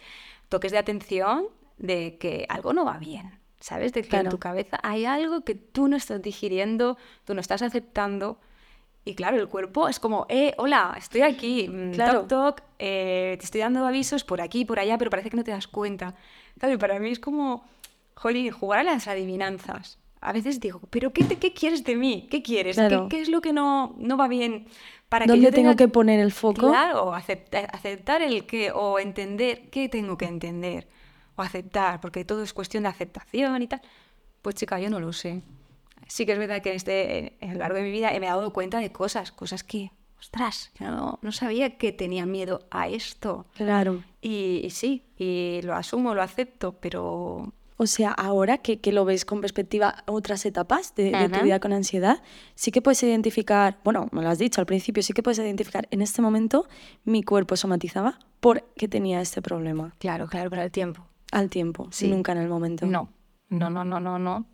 [0.49, 3.93] toques de atención de que algo no va bien, ¿sabes?
[3.93, 4.27] De que Claro.
[4.27, 8.41] en tu cabeza hay algo que tú no estás digiriendo, tú no estás aceptando.
[9.05, 12.21] Y claro, el cuerpo es como, eh, hola, estoy aquí, mm, Claro.
[12.21, 15.45] toc, toc, eh, te estoy dando avisos por aquí, por allá, pero parece que no
[15.45, 16.15] te das cuenta.
[16.59, 17.65] Claro, y para mí es como,
[18.15, 19.99] jolín, jugar a las adivinanzas.
[20.21, 22.27] A veces digo, ¿pero qué, te- qué quieres de mí?
[22.31, 22.77] ¿Qué quieres?
[22.77, 23.09] ¿Qué- Claro.
[23.09, 24.67] ¿Qué, es lo que no, no va bien
[25.09, 26.69] para que ¿Dónde yo tengo tenga que poner el foco?
[26.69, 30.89] Claro, aceptar, aceptar el que, o entender qué tengo que entender,
[31.37, 33.81] o aceptar, porque todo es cuestión de aceptación y tal.
[34.43, 35.43] Pues chica, yo no lo sé.
[36.09, 38.17] Sí que es verdad que en este, en a lo largo de mi vida me
[38.27, 42.67] he dado cuenta de cosas, cosas que, ostras, yo no, no sabía que tenía miedo
[42.71, 43.47] a esto.
[43.55, 44.03] Claro.
[44.23, 49.05] Y, y sí, y lo asumo, lo acepto, pero O sea, ahora que, que lo
[49.05, 52.21] ves con perspectiva a otras etapas de, de tu vida con ansiedad,
[52.57, 55.87] sí que puedes identificar, bueno, me lo has dicho al principio, sí que puedes identificar,
[55.93, 56.67] en este momento
[57.05, 61.07] mi cuerpo somatizaba porque tenía este problema claro, claro, para el tiempo.
[61.33, 62.09] al tiempo, Sí.
[62.09, 62.85] nunca en el momento.
[62.85, 63.09] No,
[63.49, 64.45] no, no, no, no, no.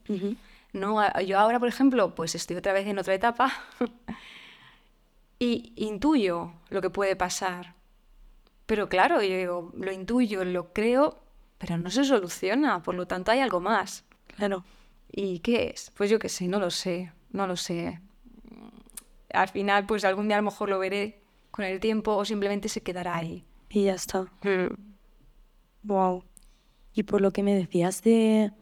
[0.75, 3.53] No, yo ahora, por ejemplo, pues estoy otra vez en otra etapa
[5.39, 7.75] y intuyo lo que puede pasar.
[8.67, 11.19] Pero claro, yo digo, lo intuyo, lo creo,
[11.67, 14.05] pero no se soluciona, por lo tanto hay algo más.
[14.37, 14.65] Claro.
[15.11, 15.91] ¿Y qué es?
[15.97, 18.01] Pues yo qué sé, no lo sé, no lo sé.
[19.33, 22.69] Al final, pues algún día a lo mejor lo veré con el tiempo o simplemente
[22.69, 23.45] se quedará ahí.
[23.71, 24.27] Y ya está.
[25.83, 26.25] Wow.
[26.95, 28.53] Y por lo que me decías de,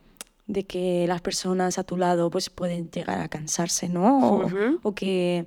[0.47, 4.41] de que las personas a tu lado pues pueden llegar a cansarse, ¿no?
[4.83, 5.47] O, que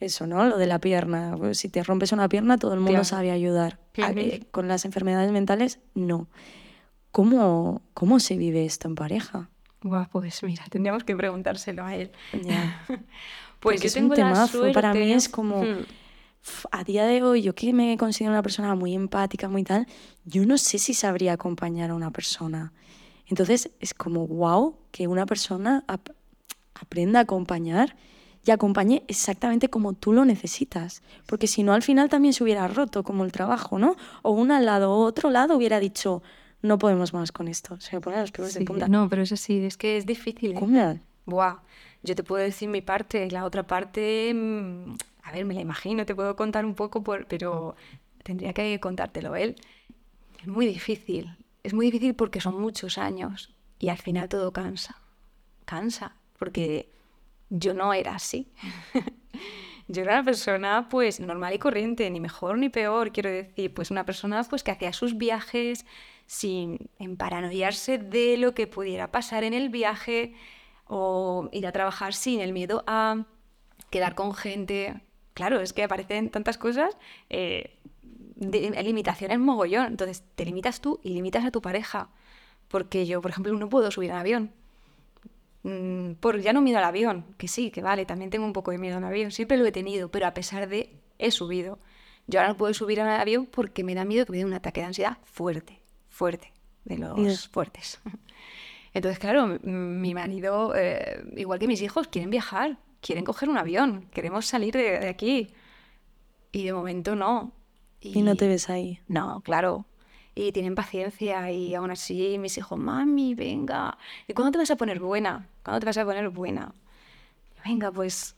[0.00, 0.44] eso, ¿no?
[0.46, 1.34] Lo de la pierna.
[1.38, 3.04] pues, si te rompes una pierna, todo el mundo Claro.
[3.04, 3.78] sabe ayudar.
[4.02, 4.18] A- Ujú.
[4.18, 6.28] eh, con las enfermedades mentales, no.
[7.20, 9.48] ¿Cómo, ¿Cómo se vive esto en pareja?
[9.80, 12.10] Buah, pues mira, tendríamos que preguntárselo a él.
[13.58, 15.84] Pues yo es un tengo la temazo, para mí es como- Hmm.
[16.72, 19.86] a día de hoy, yo que me considero una persona muy empática, muy tal,
[20.26, 22.74] yo no sé si sabría acompañar a una persona.
[23.26, 26.10] Entonces es como, wow, que una persona ap-
[26.74, 27.96] aprenda a acompañar
[28.44, 31.02] y acompañe exactamente como tú lo necesitas.
[31.24, 33.96] Porque si no, al final también se hubiera roto como el trabajo, ¿no?
[34.20, 36.22] O un al lado o otro lado hubiera dicho,
[36.62, 37.78] no podemos más con esto.
[37.80, 38.88] Se me ponen los pelos de punta.
[38.88, 40.52] No, pero eso sí, es que es difícil.
[40.52, 40.56] ¿eh?
[40.58, 40.98] ¿Cómo?
[41.26, 41.58] Buah,
[42.02, 46.06] yo te puedo decir mi parte, la otra parte, mm, a ver, me la imagino,
[46.06, 47.74] te puedo contar un poco, por- pero
[48.22, 49.56] tendría que contártelo él.
[50.40, 55.00] Es muy difícil, es muy difícil porque son muchos años y al final todo cansa,
[55.64, 56.90] cansa, porque
[57.50, 58.52] yo no era así.
[59.88, 63.92] Yo era una persona pues normal y corriente, ni mejor ni peor, quiero decir, pues
[63.92, 65.86] una persona pues que hacía sus viajes
[66.26, 70.34] sin paranoiarse de lo que pudiera pasar en el viaje
[70.86, 73.24] o ir a trabajar sin el miedo a
[73.90, 75.00] quedar con gente.
[75.34, 76.96] Claro, es que aparecen tantas cosas,
[77.30, 77.76] eh,
[78.36, 82.08] limitaciones mogollón, entonces te limitas tú y limitas a tu pareja,
[82.68, 84.52] porque yo, por ejemplo, no puedo subir en avión.
[85.62, 88.70] Mm, por ya no miedo al avión, que sí, que vale, también tengo un poco
[88.70, 91.78] de miedo al avión, siempre lo he tenido, pero a pesar de, he subido.
[92.28, 94.54] Yo ahora no puedo subir al avión porque me da miedo que me dé un
[94.54, 95.80] ataque de ansiedad fuerte,
[96.16, 96.52] fuerte,
[96.84, 97.48] de los Dios.
[97.48, 98.00] fuertes.
[98.94, 104.08] Entonces, claro, mi marido, eh, igual que mis hijos, quieren viajar, quieren coger un avión,
[104.12, 105.52] queremos salir de, de aquí.
[106.50, 107.52] Y de momento no.
[108.00, 109.00] Y no te ves ahí.
[109.08, 109.84] No, claro.
[110.34, 113.98] Y tienen paciencia y aún así mis hijos, mami, venga.
[114.26, 115.48] ¿Y cuándo te vas a poner buena?
[115.62, 116.74] ¿Cuándo te vas a poner buena?
[117.64, 118.36] Venga, pues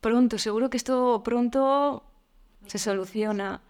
[0.00, 2.04] pronto, seguro que esto pronto
[2.66, 3.60] se soluciona.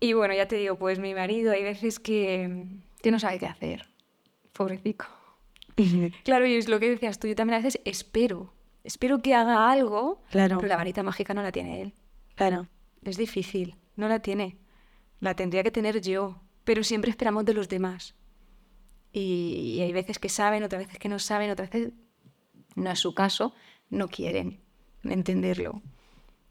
[0.00, 2.66] Y bueno, ya te digo, pues mi marido hay veces que,
[3.02, 3.88] que no sabe qué hacer.
[4.52, 5.04] Pobrecito.
[6.24, 8.52] Claro, y es lo que decías tú, yo también a veces espero.
[8.82, 10.56] Espero que haga algo, Claro.
[10.56, 11.94] pero la varita mágica no la tiene él.
[12.34, 12.66] Claro.
[13.04, 14.56] Es difícil, no la tiene.
[15.20, 18.16] La tendría que tener yo, pero siempre esperamos de los demás.
[19.12, 21.92] Y, y hay veces que saben, otras veces que no saben, otras veces
[22.74, 23.54] no es su caso,
[23.88, 24.60] no quieren
[25.04, 25.80] entenderlo.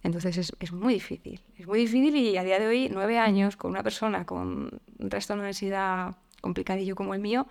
[0.08, 3.58] Entonces es, es muy difícil, es muy difícil y a día de hoy, nueve años
[3.58, 7.46] con una persona con un trastorno de ansiedad complicadillo como el mío,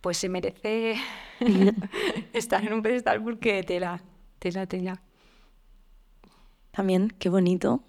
[0.00, 0.94] pues se merece
[2.32, 4.02] estar en un pedestal porque tela,
[4.38, 5.02] tela, tela.
[6.70, 7.82] También, qué bonito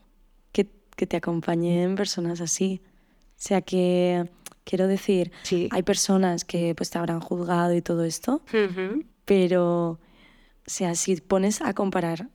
[0.52, 2.82] que, que te acompañen personas así.
[2.84, 4.30] O sea que,
[4.65, 5.69] quiero decir, Sí.
[5.71, 8.41] hay personas que pues te habrán juzgado y todo esto,
[9.26, 10.00] pero, o
[10.65, 12.28] sea, si pones a comparar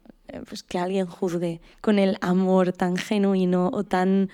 [0.48, 4.30] pues, que alguien juzgue con el amor tan genuino o tan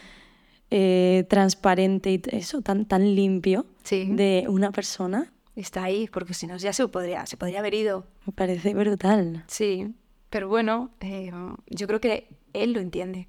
[0.71, 4.07] eh, transparente y eso, tan, tan limpio Sí.
[4.11, 8.07] de una persona, Está ahí, porque si no ya se podría, se podría haber ido.
[8.27, 9.45] me parece brutal.
[9.49, 9.93] Sí,
[10.31, 11.31] pero bueno, eh,
[11.69, 13.29] yo creo que él lo entiende.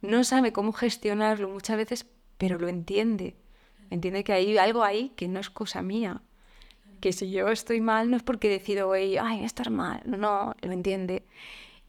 [0.00, 2.06] No sabe cómo gestionarlo muchas veces,
[2.38, 3.36] pero lo entiende.
[3.90, 6.22] Entiende que hay algo ahí que no es cosa mía.
[7.00, 10.00] Que si yo estoy mal no es porque decido ay, estar mal.
[10.06, 11.22] No, lo entiende.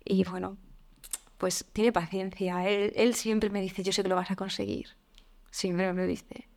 [0.09, 0.57] Y bueno,
[1.37, 2.67] pues tiene paciencia.
[2.67, 4.89] Él, él siempre me dice, yo sé que lo vas a conseguir.
[5.51, 6.47] Siempre me lo dice.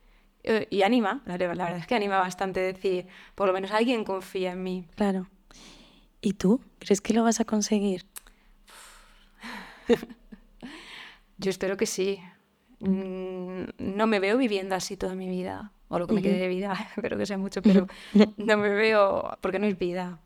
[0.42, 3.70] Eh, Y anima, la verdad la verdad es que anima bastante decir, por lo menos
[3.72, 4.86] alguien confía en mí.
[4.96, 5.28] Claro.
[6.22, 6.60] ¿Y tú?
[6.78, 8.04] ¿Crees que lo vas a conseguir?
[11.38, 12.20] Yo espero que sí.
[12.80, 16.48] Mm, No me veo viviendo así toda mi vida, o lo que me quede de
[16.48, 17.86] vida, espero que sea mucho, pero
[18.36, 20.20] no me veo, porque no es vida.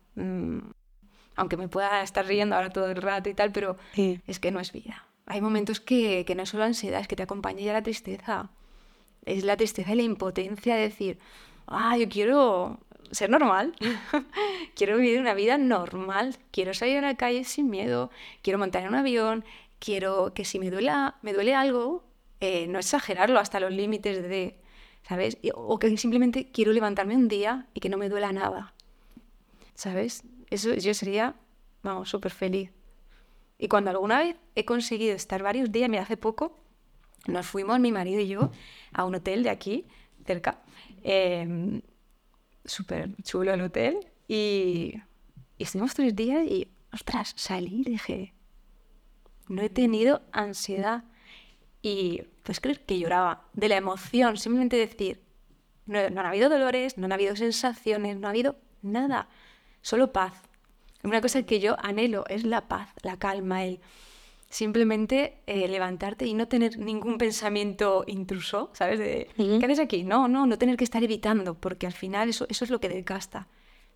[1.35, 4.19] Aunque me pueda estar riendo ahora todo el rato y tal, pero Sí.
[4.27, 5.05] es que no es vida.
[5.25, 8.49] Hay momentos que, que no es solo ansiedad, es que te acompaña ya la tristeza.
[9.25, 11.17] Es la tristeza y la impotencia de decir,
[11.67, 12.79] ah, yo quiero
[13.11, 13.73] ser normal,
[14.75, 18.89] quiero vivir una vida normal, quiero salir a la calle sin miedo, quiero montar en
[18.89, 19.45] un avión,
[19.79, 22.03] quiero que si me duele, me duele algo,
[22.39, 24.55] eh, no exagerarlo hasta los límites de,
[25.07, 25.37] ¿sabes?
[25.53, 28.73] O que simplemente quiero levantarme un día y que no me duela nada,
[29.75, 30.23] ¿sabes?
[30.55, 31.35] Eso yo sería,
[31.83, 32.71] vamos, súper feliz.
[33.57, 36.57] Y cuando alguna vez he conseguido estar varios días, mira, hace poco,
[37.27, 38.51] nos fuimos mi marido y yo
[38.93, 39.85] a un hotel de aquí,
[40.25, 40.61] cerca.
[41.03, 41.81] eh,
[42.63, 43.99] Súper chulo el hotel.
[44.27, 44.95] Y,
[45.57, 48.33] y estuvimos tres días y, ostras, salí y dije,
[49.47, 51.03] no he tenido ansiedad.
[51.81, 55.21] Y pues creer que lloraba de la emoción, simplemente decir,
[55.85, 59.29] no, no han habido dolores, no han habido sensaciones, no ha habido nada,
[59.85, 60.33] solo paz.
[61.03, 63.79] Una cosa que yo anhelo es la paz, la calma, el
[64.49, 68.97] simplemente eh, levantarte y no tener ningún pensamiento intruso, ¿sabes?
[68.99, 69.27] De.
[69.35, 70.03] ¿Qué haces aquí?
[70.03, 72.89] No, no, no tener que estar evitando, porque al final eso, eso es lo que
[72.89, 73.47] desgasta.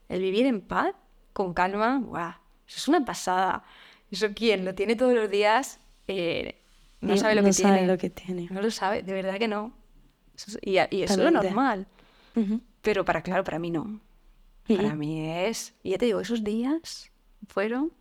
[0.07, 0.93] El vivir en paz,
[1.33, 2.33] con calma, ¡guau!
[2.67, 3.63] Eso es una pasada.
[4.11, 6.61] Eso quien lo tiene todos los días, eh,
[7.01, 7.87] No sabe lo no que sabe tiene.
[7.87, 8.47] lo que tiene.
[8.51, 9.73] No lo sabe, de verdad que no.
[10.35, 11.87] Eso es- y, eso es lo normal.
[12.81, 13.99] Pero para, claro, para mí no.
[14.77, 15.73] Para mí es.
[15.83, 17.11] Y ya te digo, esos días
[17.47, 17.91] fueron.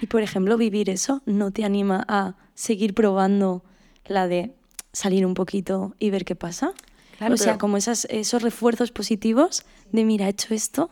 [0.00, 3.62] Y por ejemplo, vivir eso no te anima a seguir probando
[4.06, 4.54] la de
[4.92, 6.72] salir un poquito y ver qué pasa.
[7.18, 10.90] Claro, o sea, pero- como esas, esos refuerzos positivos de mira, he hecho esto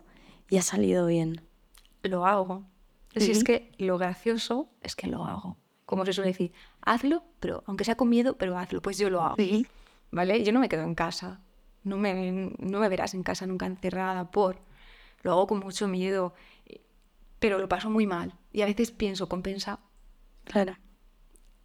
[0.49, 1.41] y ha salido bien.
[2.03, 2.65] Lo hago.
[3.17, 5.59] Si es que lo gracioso es que lo hago.
[5.85, 8.81] Como se suele decir, hazlo, pero aunque sea con miedo, pero hazlo.
[8.81, 9.37] Pues yo lo hago.
[10.11, 10.43] ¿Vale?
[10.45, 11.41] Yo no me quedo en casa.
[11.85, 14.59] No me, no me verás en casa nunca encerrada por.
[15.23, 16.35] Lo hago con mucho miedo,
[16.66, 16.81] eh,
[17.38, 18.33] pero lo paso muy mal.
[18.53, 19.79] Y a veces pienso, compensa.
[20.45, 20.77] Claro.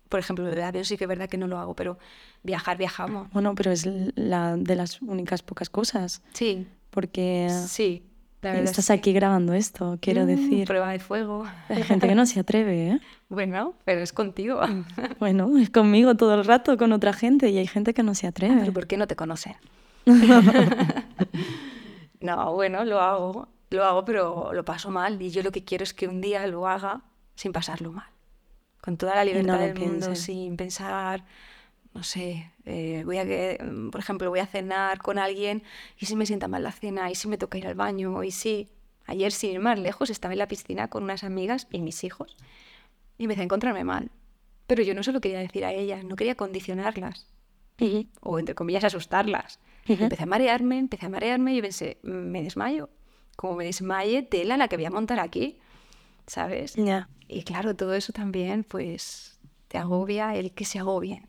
[0.09, 1.97] Por ejemplo, de avión sí que es verdad que no lo hago, pero
[2.43, 3.29] viajar, viajamos.
[3.31, 6.21] Bueno, pero es la de las únicas pocas cosas.
[6.33, 8.03] Sí, Porque sí.
[8.41, 10.67] La verdad estás es que- aquí grabando esto, quiero Mm, decir.
[10.67, 11.45] Prueba de fuego.
[11.69, 12.99] Hay gente que no se atreve, ¿eh?
[13.29, 14.61] Bueno, pero es contigo.
[15.19, 18.27] Bueno, es conmigo todo el rato, con otra gente, y hay gente que no se
[18.27, 18.55] atreve.
[18.59, 19.55] Pero ¿por qué no te conocen?
[22.21, 25.21] no, bueno, lo hago, lo hago, pero lo paso mal.
[25.21, 27.01] Y yo lo que quiero es que un día lo haga
[27.35, 28.09] sin pasarlo mal.
[28.81, 31.25] Con toda la libertad del mundo, sin pensar,
[31.93, 33.25] no sé, eh, voy a
[33.91, 35.63] por ejemplo, voy a cenar con alguien
[35.99, 38.31] y si me sienta mal la cena, y si me toca ir al baño, y
[38.31, 38.69] si
[39.05, 42.37] ayer, sin ir más lejos, estaba en la piscina con unas amigas y mis hijos
[43.17, 44.11] y empecé a encontrarme mal.
[44.67, 47.27] Pero yo no se lo quería decir a ellas, no quería condicionarlas
[47.79, 48.07] Ujú.
[48.21, 49.59] o entre comillas asustarlas.
[49.89, 50.03] Ujú.
[50.03, 52.89] Empecé a marearme, empecé a marearme y pensé, "Mm, me desmayo.
[53.35, 55.57] Como me desmaye, tela la que voy a montar aquí,
[56.25, 56.75] ¿sabes?
[56.75, 57.07] Ya.
[57.27, 61.27] Y claro, todo eso también, pues, te agobia el que se agobien.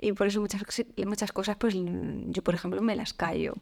[0.00, 0.62] Y por eso muchas,
[1.06, 3.54] muchas cosas, pues, yo, por ejemplo, me las callo.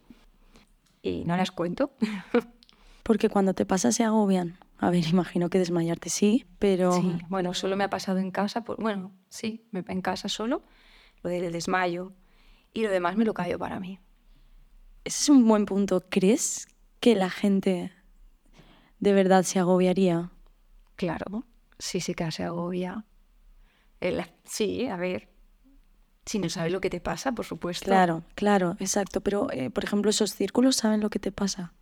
[1.02, 1.92] Y no las cuento.
[3.02, 4.56] Porque cuando te pasa se agobian.
[4.78, 8.64] A ver, imagino que desmayarte sí, pero Sí, bueno, solo me ha pasado en casa,
[8.64, 10.62] por- bueno, sí, me- en casa solo,
[11.22, 12.12] lo del desmayo.
[12.74, 13.98] Y lo demás me lo callo para mí.
[15.04, 16.02] ese es un buen punto.
[16.10, 16.66] ¿Crees
[17.00, 17.92] que la gente
[18.98, 20.30] de verdad se agobiaría?
[20.96, 21.44] Claro,
[21.78, 23.04] sí, sí que se agobia.
[24.00, 25.28] El- sí, a ver.
[26.26, 27.84] Si no sabes lo que te pasa, por supuesto.
[27.84, 29.20] Claro, claro, exacto.
[29.20, 31.74] Pero, eh, por ejemplo, esos círculos saben lo que te pasa.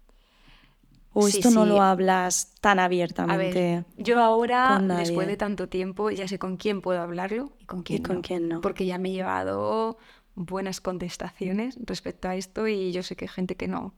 [1.14, 1.68] O Sí, esto no sí.
[1.68, 3.84] lo hablas tan A abiertamente.
[3.84, 7.66] ver, yo ahora, con después de tanto tiempo, ya sé con quién puedo hablarlo y
[7.66, 8.22] con quién, con no.
[8.22, 8.60] quién no.
[8.62, 9.98] Porque ya me he llevado
[10.34, 13.94] buenas contestaciones respecto a esto y yo sé que hay gente que no.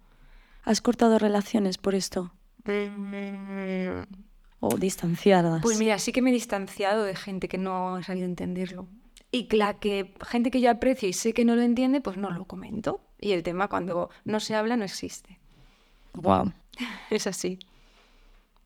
[0.63, 2.33] ¿Has cortado relaciones por esto?
[4.61, 5.63] ¿O distanciadas?
[5.63, 8.89] Pues mira, sí que me he distanciado de gente que no ha sabido entenderlo.
[9.31, 12.31] Y la que gente que yo aprecio y sé que no lo entiende, pues no
[12.31, 13.01] lo comento.
[13.21, 15.41] Y el tema cuando no se habla no existe.
[16.15, 16.53] Wow.
[17.11, 17.59] Es así.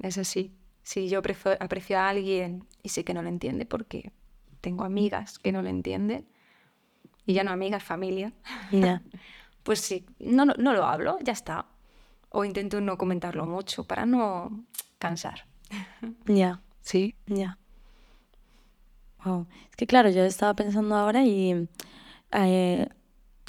[0.01, 0.53] Es así.
[0.83, 4.13] Si yo aprecio, aprecio a alguien y sé que no lo entiende porque
[4.61, 6.29] tengo amigas que no lo entienden,
[7.29, 8.33] y ya no amigas, familia,
[8.73, 9.03] Ya.
[9.62, 11.67] pues sí, no, no, no lo hablo, ya está.
[12.31, 14.64] O intento no comentarlo mucho para no
[14.99, 15.47] cansar.
[16.27, 16.62] Ya.
[16.81, 17.14] Sí.
[17.27, 17.59] Ya.
[19.23, 19.47] Wow.
[19.71, 21.69] Es que claro, yo estaba pensando ahora y
[22.33, 22.88] eh,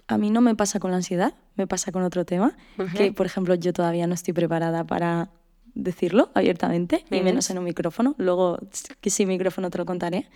[0.08, 2.58] a mí no me pasa con la ansiedad, me pasa con otro tema,
[2.98, 5.30] que por ejemplo yo todavía no estoy preparada para
[5.74, 8.16] decirlo abiertamente, y menos en un micrófono.
[8.18, 8.60] Luego,
[9.00, 10.28] que sin micrófono te lo contaré.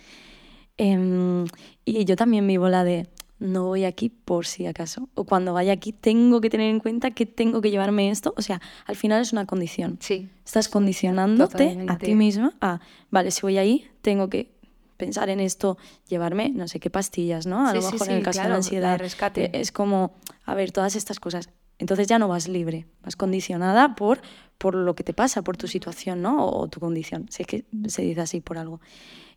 [0.78, 1.44] Em,
[1.84, 3.06] y yo también vivo la de
[3.38, 5.08] no voy aquí por si acaso.
[5.14, 8.32] O cuando vaya aquí tengo que tener en cuenta que tengo que llevarme esto.
[8.36, 9.98] O sea, al final es una condición.
[10.00, 10.28] Sí.
[10.44, 14.52] Estás condicionándote a ti misma a, vale, si voy ahí, tengo que
[14.96, 15.76] pensar en esto,
[16.08, 17.66] llevarme no sé qué pastillas, ¿no?
[17.66, 18.98] A Sí, lo sí, mejor en el caso de claro, la ansiedad.
[18.98, 19.44] rescate.
[19.46, 20.12] eh, Es como,
[20.44, 21.50] a ver, todas estas cosas.
[21.78, 24.22] Entonces ya no vas libre, vas condicionada por,
[24.58, 26.46] por lo que te pasa, por tu situación, ¿no?
[26.46, 27.26] O, o tu condición.
[27.30, 28.80] Sé que se dice así por algo.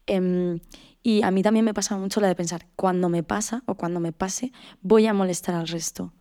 [0.06, 0.60] Em,
[1.08, 4.02] y a mí también me pasa mucho la de pensar, cuando me pasa o cuando
[4.02, 6.12] me pase, voy a molestar al resto.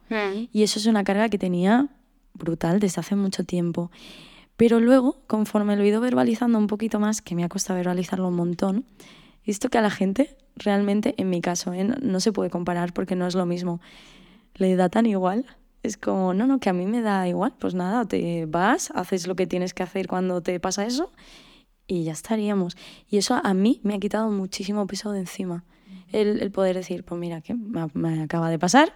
[0.53, 1.89] Y eso es una carga que tenía
[2.35, 3.91] brutal desde hace mucho tiempo.
[4.57, 8.29] Pero luego, conforme lo he ido verbalizando un poquito más, que me ha costado verbalizarlo
[8.29, 8.85] un montón,
[9.43, 11.83] he visto que a la gente, realmente, en mi caso, ¿eh?
[11.83, 13.81] no, no se puede comparar porque no es lo mismo,
[14.55, 15.47] le da tan igual.
[15.83, 17.55] Es como, no, no, que a mí me da igual.
[17.59, 21.11] Pues nada, te vas, haces lo que tienes que hacer cuando te pasa eso
[21.87, 22.77] y ya estaríamos.
[23.09, 25.65] Y eso a mí me ha quitado muchísimo peso de encima.
[26.13, 28.93] El, el poder decir, pues mira, que me, me acaba de pasar,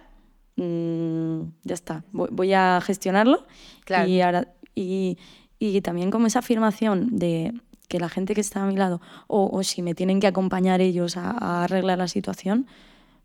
[0.55, 3.45] mm, ya está, voy, voy a gestionarlo.
[3.85, 4.09] Claro.
[4.09, 5.17] Y, ahora, y,
[5.59, 7.53] y también como esa afirmación de
[7.87, 10.79] que la gente que está a mi lado, o, o si me tienen que acompañar
[10.79, 12.67] ellos a, a arreglar la situación,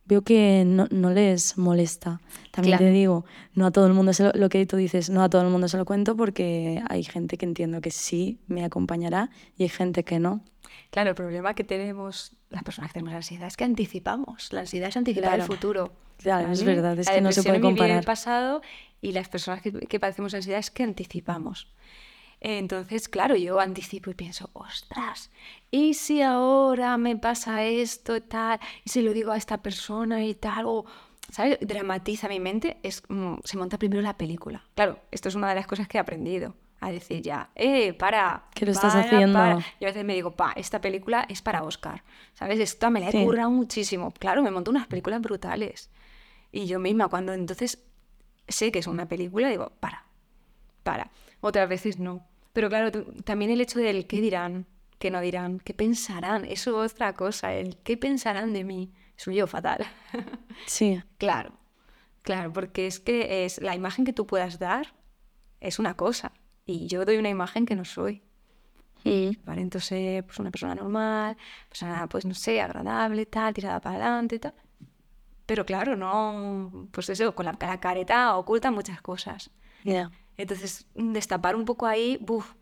[0.06, 2.20] veo que no, no les molesta.
[2.52, 2.94] También te Claro.
[2.94, 5.42] digo, no a todo el mundo se lo, lo que tú dices, no a todo
[5.42, 9.64] el mundo se lo cuento porque hay gente que entiendo que sí me acompañará y
[9.64, 10.40] hay gente que no.
[10.90, 14.52] Claro, el problema que tenemos las personas que tenemos ansiedad es que anticipamos.
[14.52, 15.42] La ansiedad es anticipar Claro.
[15.42, 15.92] el futuro.
[16.18, 18.04] Claro, es verdad, es La que no se puede vivir el comparar.
[18.04, 18.62] pasado
[19.02, 21.68] y las personas que, que padecemos ansiedad es que anticipamos.
[22.40, 25.30] Entonces, claro, yo anticipo y pienso, ostras,
[25.70, 28.60] ¿y si ahora me pasa esto y tal?
[28.84, 30.66] ¿Y si lo digo a esta persona y tal?
[30.66, 30.84] O,
[31.30, 31.58] ¿sabes?
[31.60, 33.02] Dramatiza mi mente, es,
[33.44, 34.62] se monta primero la película.
[34.74, 36.54] Claro, esto es una de las cosas que he aprendido.
[36.78, 38.44] A decir ya, eh, para.
[38.54, 39.38] ¿Qué lo estás haciendo?
[39.38, 39.56] para".
[39.80, 42.04] Yo a veces me digo, pa, esta película es para Oscar.
[42.34, 42.60] ¿Sabes?
[42.60, 43.24] Esta me la he Sí.
[43.24, 44.12] currado muchísimo.
[44.12, 45.88] Claro, me monto unas películas brutales.
[46.52, 47.82] Y yo misma, cuando entonces
[48.46, 50.04] sé que es una película, digo, para,
[50.86, 51.10] para.
[51.40, 52.24] Otras veces no.
[52.52, 52.90] Pero claro,
[53.24, 54.66] también el hecho del qué dirán,
[54.98, 58.92] qué no dirán, qué pensarán, eso es otra cosa, el qué pensarán de mí.
[59.16, 59.84] Soy yo fatal.
[60.66, 61.52] Sí, claro,
[62.22, 64.94] claro, porque es que es la imagen que tú puedas dar
[65.60, 66.32] es una cosa.
[66.64, 68.22] Y yo doy una imagen que no soy.
[69.04, 69.42] Mm.
[69.42, 71.36] Aparento ser pues, una persona normal,
[71.68, 74.54] persona, pues no sé, agradable, tal, tirada para adelante, tal.
[75.44, 79.50] Pero claro, no, pues eso, con la, la careta oculta muchas cosas.
[79.84, 80.10] ya.
[80.38, 82.52] Entonces, destapar un poco ahí, buf,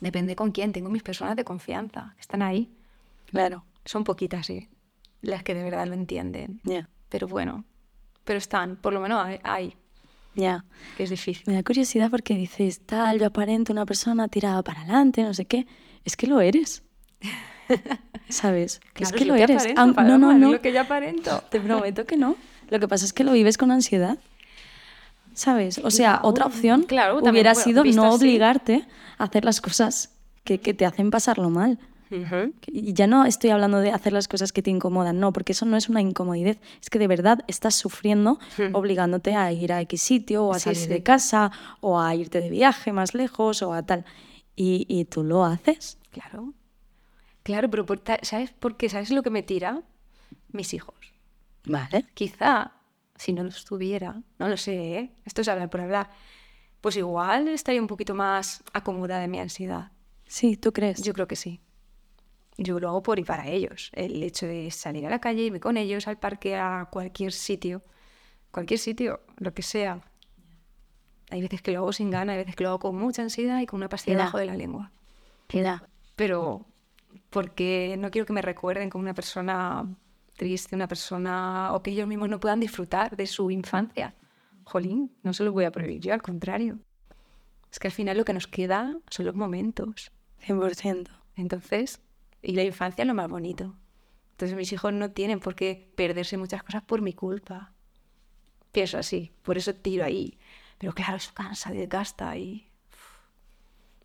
[0.00, 0.72] depende con quién.
[0.72, 2.70] Tengo mis personas de confianza, que están ahí.
[3.26, 4.68] Claro, Son poquitas, sí,
[5.22, 6.60] las que de verdad lo entienden.
[6.64, 7.64] ya, Pero bueno,
[8.24, 9.74] pero están, por lo menos hay,
[10.34, 10.64] ya.
[10.96, 11.44] que es difícil.
[11.46, 15.44] Me da curiosidad porque dices, tal, yo aparento una persona tirada para adelante, no sé
[15.46, 15.66] qué.
[16.04, 16.82] Es que lo eres.
[18.28, 18.74] ¿Sabes?
[18.74, 19.56] es Claro, que si lo te eres.
[19.62, 20.52] aparento, Aun- no, Paloma, no, es no.
[20.52, 21.42] lo que yo aparento.
[21.50, 22.36] Te prometo que no.
[22.70, 24.18] Lo que pasa es que lo vives con ansiedad.
[25.38, 25.78] ¿Sabes?
[25.84, 28.84] O sea, otra opción claro, también, hubiera bueno, sido no obligarte
[29.18, 30.12] a hacer las cosas
[30.42, 31.78] que, que te hacen pasarlo mal.
[32.66, 35.64] Y ya no estoy hablando de hacer las cosas que te incomodan, no, porque eso
[35.66, 38.38] no es una incomodidad, es que de verdad estás sufriendo
[38.72, 40.88] obligándote a ir a X sitio o a Sí, salir sí.
[40.88, 44.04] de casa o a irte de viaje más lejos o a tal.
[44.56, 45.98] Y, y tú lo haces.
[46.10, 46.52] Claro.
[47.44, 48.88] Claro, pero por ¿sabes por qué?
[48.88, 49.82] ¿Sabes lo que me tira?
[50.50, 50.96] Mis hijos.
[51.66, 52.06] Vale.
[52.14, 52.72] Quizá,
[53.18, 55.12] si no los tuviera, no lo sé, ¿eh?
[55.24, 56.10] esto es hablar por hablar,
[56.80, 59.90] pues igual estaría un poquito más acomodada en mi ansiedad.
[60.26, 61.02] Sí, ¿tú crees?
[61.02, 61.60] Yo creo que sí.
[62.56, 63.90] Yo lo hago por y para ellos.
[63.94, 67.82] El hecho de salir a la calle, irme con ellos al parque, a cualquier sitio,
[68.50, 70.00] cualquier sitio, lo que sea.
[71.30, 73.60] Hay veces que lo hago sin gana, hay veces que lo hago con mucha ansiedad
[73.60, 74.92] y con una pastilla debajo de la lengua.
[75.46, 75.88] Queda.
[76.16, 76.66] Pero
[77.30, 79.86] porque no quiero que me recuerden como una persona
[80.38, 84.14] triste, una persona o que ellos mismos no puedan disfrutar de su infancia.
[84.64, 86.78] Jolín, no se lo voy a prohibir yo, al contrario.
[87.70, 90.10] Es que al final lo que nos queda son los momentos.
[90.46, 91.08] 100%.
[91.36, 92.00] Entonces,
[92.40, 93.76] y la infancia es lo más bonito.
[94.32, 97.74] Entonces mis hijos no tienen por qué perderse muchas cosas por mi culpa.
[98.72, 100.38] Pienso así, por eso tiro ahí.
[100.78, 102.64] Pero claro, eso cansa, desgasta y...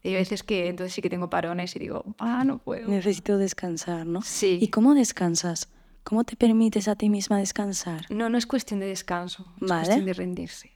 [0.02, 2.90] Y hay veces que entonces sí que tengo parones y digo, ah, no puedo.
[2.90, 4.22] Necesito descansar, ¿no?
[4.22, 4.60] Sí.
[4.62, 5.70] ¿Y cómo descansas?
[6.04, 8.06] ¿Cómo te permites a ti misma descansar?
[8.10, 9.84] No, no es cuestión de descanso, es Vale.
[9.86, 10.72] cuestión de rendirse.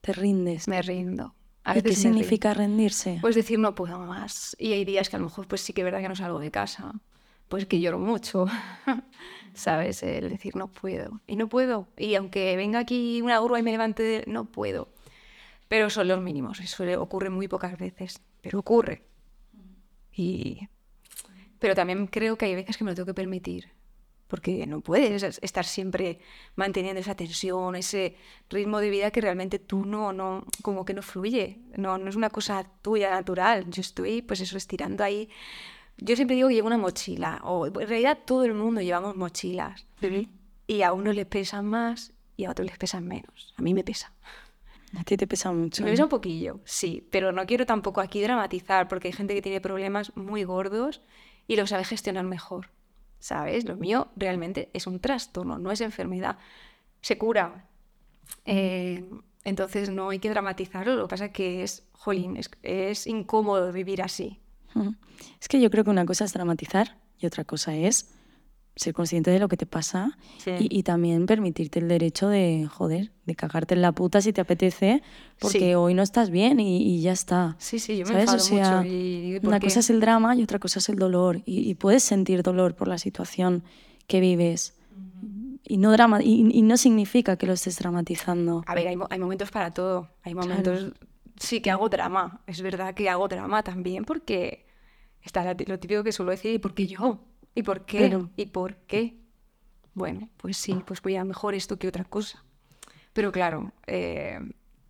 [0.00, 0.66] ¿Te rindes?
[0.68, 1.34] Me rindo.
[1.64, 2.00] A ¿Y qué rindo.
[2.00, 3.18] significa rendirse?
[3.20, 4.56] Pues decir no puedo más.
[4.58, 6.40] Y hay días que a lo mejor pues sí que es verdad que no salgo
[6.40, 6.92] de casa.
[7.48, 8.46] Pues que lloro mucho.
[9.54, 10.02] ¿Sabes?
[10.02, 11.20] El decir no puedo.
[11.28, 11.86] Y no puedo.
[11.96, 14.88] Y aunque venga aquí una grúa y me levante, de- no puedo.
[15.68, 16.58] Pero son los mínimos.
[16.60, 18.20] Eso ocurre muy pocas veces.
[18.40, 19.04] Pero ocurre.
[20.12, 20.68] Y...
[21.60, 23.70] Pero también creo que hay veces que me lo tengo que permitir.
[24.32, 26.18] Porque no puedes es- estar siempre
[26.56, 28.16] manteniendo esa tensión, ese
[28.48, 31.58] ritmo de vida que realmente tú no, no, como que no fluye.
[31.76, 33.66] No, no es una cosa tuya natural.
[33.68, 35.28] Yo estoy, pues eso, estirando ahí.
[35.98, 37.42] Yo siempre digo que llevo una mochila.
[37.44, 39.86] O en realidad todo el mundo llevamos mochilas.
[40.66, 43.52] Y a unos les pesan más y a otros les pesan menos.
[43.58, 44.14] A mí me pesa.
[44.98, 45.82] A ti te pesa mucho.
[45.82, 45.92] Me ¿no?
[45.92, 49.60] pesa un poquillo, sí, pero no quiero tampoco aquí dramatizar porque hay gente que tiene
[49.60, 51.02] problemas muy gordos
[51.46, 52.70] y lo sabe gestionar mejor,
[53.22, 53.64] ¿sabes?
[53.66, 56.38] Lo mío realmente es un trastorno, no es enfermedad.
[57.00, 57.68] Se cura.
[58.44, 59.08] Eh,
[59.44, 64.40] entonces no hay que dramatizarlo, lo que pasa que es, jolín, es, incómodo vivir así.
[65.40, 68.12] Es que yo creo que una cosa es dramatizar y otra cosa es
[68.74, 70.50] ser consciente de lo que te pasa Sí.
[70.58, 74.40] y, y también permitirte el derecho de, joder, de cagarte en la puta si te
[74.40, 75.02] apetece,
[75.38, 75.74] porque Sí.
[75.74, 77.54] hoy no estás bien y, y ya está.
[77.58, 78.30] Sí, sí, yo me ¿Sabes?
[78.30, 79.66] O sea, mucho y- ¿por una qué?
[79.66, 81.42] cosa es el drama y otra cosa es el dolor.
[81.44, 83.62] Y, puedes sentir dolor por la situación
[84.06, 84.74] que vives.
[85.64, 88.64] Y no, drama, y, no significa que lo estés dramatizando.
[88.66, 90.08] A ver, hay, hay momentos para todo.
[90.22, 90.92] Hay momentos,
[91.38, 92.40] sí, que hago drama.
[92.46, 94.66] Es verdad que hago drama también porque
[95.22, 97.20] está lo típico que suelo decir, ¿y por qué yo?
[97.54, 97.98] ¿Y por qué?
[97.98, 99.16] Pero- ¿Y por qué?
[99.94, 102.42] bueno, pues sí, pues voy a mejor esto que otra cosa.
[103.12, 104.38] Pero claro, eh,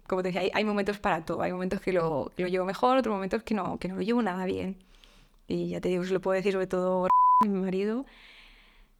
[0.06, 1.42] como te decía, hay, momentos para todo.
[1.42, 4.22] Hay momentos que lo, lo, llevo mejor, otros momentos que no, que no lo llevo
[4.22, 4.76] nada bien.
[5.48, 7.08] Y ya te digo, se lo puedo decir sobre todo a
[7.46, 8.06] mi marido,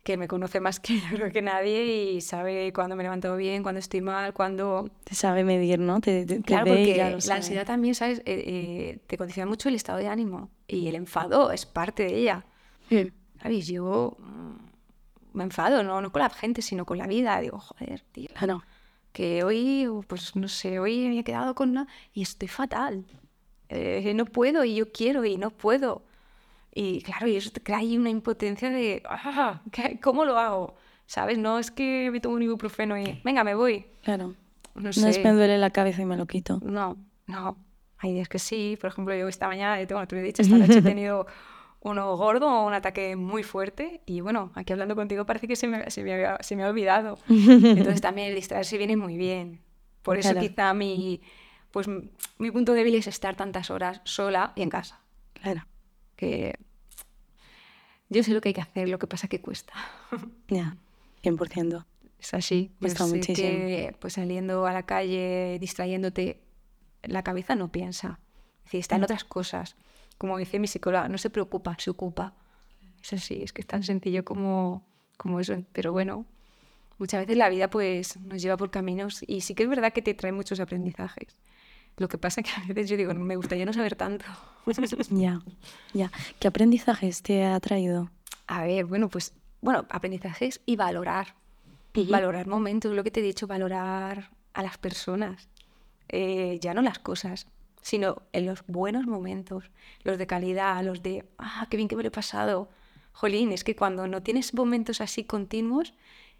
[0.03, 3.37] que me conoce más que yo creo que nadie y sabe cuándo me he levantado
[3.37, 4.91] bien, cuándo estoy mal, cuándo...
[5.05, 6.01] Te sabe medir, ¿no?
[6.01, 8.19] Te, claro, porque la ansiedad también, ¿sabes?
[8.21, 12.17] Eh, eh, te condiciona mucho el estado de ánimo y el enfado es parte de
[12.17, 12.45] ella.
[13.43, 13.67] ¿Sabes?
[13.67, 17.41] Yo mm, me enfado, no, no con la gente, sino con la vida.
[17.41, 18.29] Digo, joder, tío.
[18.35, 18.63] Claro.
[19.13, 21.87] Que hoy, pues no sé, hoy me he quedado con una...
[22.15, 23.05] y estoy fatal.
[23.69, 26.03] Eh, no puedo y yo quiero y no puedo.
[26.75, 29.63] Y claro, y eso te crea ahí una impotencia de, ah,
[30.03, 30.77] ¿cómo lo hago?
[31.07, 31.37] ¿Sabes?
[31.37, 33.85] No es que me tomo un ibuprofeno y, venga, me voy.
[34.03, 34.35] Claro.
[34.75, 35.03] No, sé.
[35.03, 36.61] no es me duele la cabeza y me lo quito.
[36.63, 37.59] No, no.
[37.99, 38.79] Hay días que sí.
[38.81, 41.27] Por ejemplo, yo esta mañana, bueno, te lo he dicho, esta noche he tenido
[41.83, 44.01] uno gordo, un ataque muy fuerte.
[44.07, 46.69] Y bueno, aquí hablando contigo parece que se me, se me, había, se me ha
[46.69, 47.19] olvidado.
[47.29, 49.61] Entonces también el distraerse viene muy bien.
[50.03, 51.21] Por eso quizá mi,
[51.71, 51.87] pues,
[52.39, 55.01] mi punto débil es estar tantas horas sola y en casa.
[55.35, 55.63] Claro
[56.23, 56.57] que
[58.09, 59.73] yo sé lo que hay que hacer, lo que pasa que cuesta.
[60.49, 60.77] Ya,
[61.25, 61.85] 100%.
[62.21, 62.71] Es así.
[62.79, 63.49] Cuesta muchísimo.
[63.49, 66.41] Que, pues saliendo a la calle, distrayéndote,
[67.03, 68.21] la cabeza no piensa.
[68.59, 69.75] Es decir, está en otras cosas.
[70.19, 72.35] Como dice mi psicóloga, no se preocupa, se ocupa.
[73.03, 74.85] Es así, es que es tan sencillo como,
[75.17, 75.63] como eso.
[75.73, 76.27] Pero bueno,
[76.99, 80.03] muchas veces la vida pues nos lleva por caminos y sí que es verdad que
[80.03, 81.39] te trae muchos aprendizajes.
[81.97, 84.25] Lo que pasa es que a veces yo digo, me gustaría no saber tanto.
[85.11, 85.43] ya,
[85.93, 86.11] ya.
[86.39, 88.11] ¿Qué aprendizajes te ha traído?
[88.47, 91.35] A ver, bueno, pues, bueno, aprendizajes y valorar.
[91.95, 95.49] Valorar momentos, lo que te he dicho, valorar a las personas.
[96.09, 97.47] Eh, ya no las cosas,
[97.83, 99.71] sino en los buenos momentos,
[100.05, 102.71] los de calidad, los de, ah, qué bien que me lo he pasado.
[103.13, 105.93] Jolín, es que cuando no tienes momentos así continuos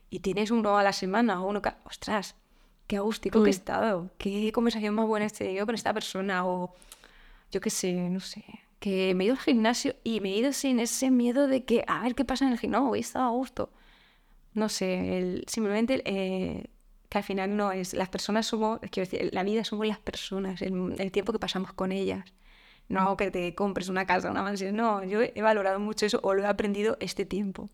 [0.09, 2.37] y tienes uno a la semana o uno, ostras,
[2.87, 6.75] qué agústico que he estado, qué conversación más buena he tenido con esta persona, o
[7.51, 8.45] yo qué sé, no sé,
[8.79, 11.85] que me he ido al gimnasio y me he ido sin ese miedo de que,
[11.87, 13.71] a ver qué pasa en el gimnasio, no, he estado a gusto.
[14.55, 16.67] No sé, el, simplemente eh,
[17.13, 20.63] que al final no es, las personas somos, quiero decir, la vida somos las personas,
[20.63, 22.25] el, tiempo que pasamos con ellas.
[22.89, 26.33] No que te compres una casa, una mansión, no, yo he valorado mucho eso o
[26.33, 27.69] lo he aprendido este tiempo,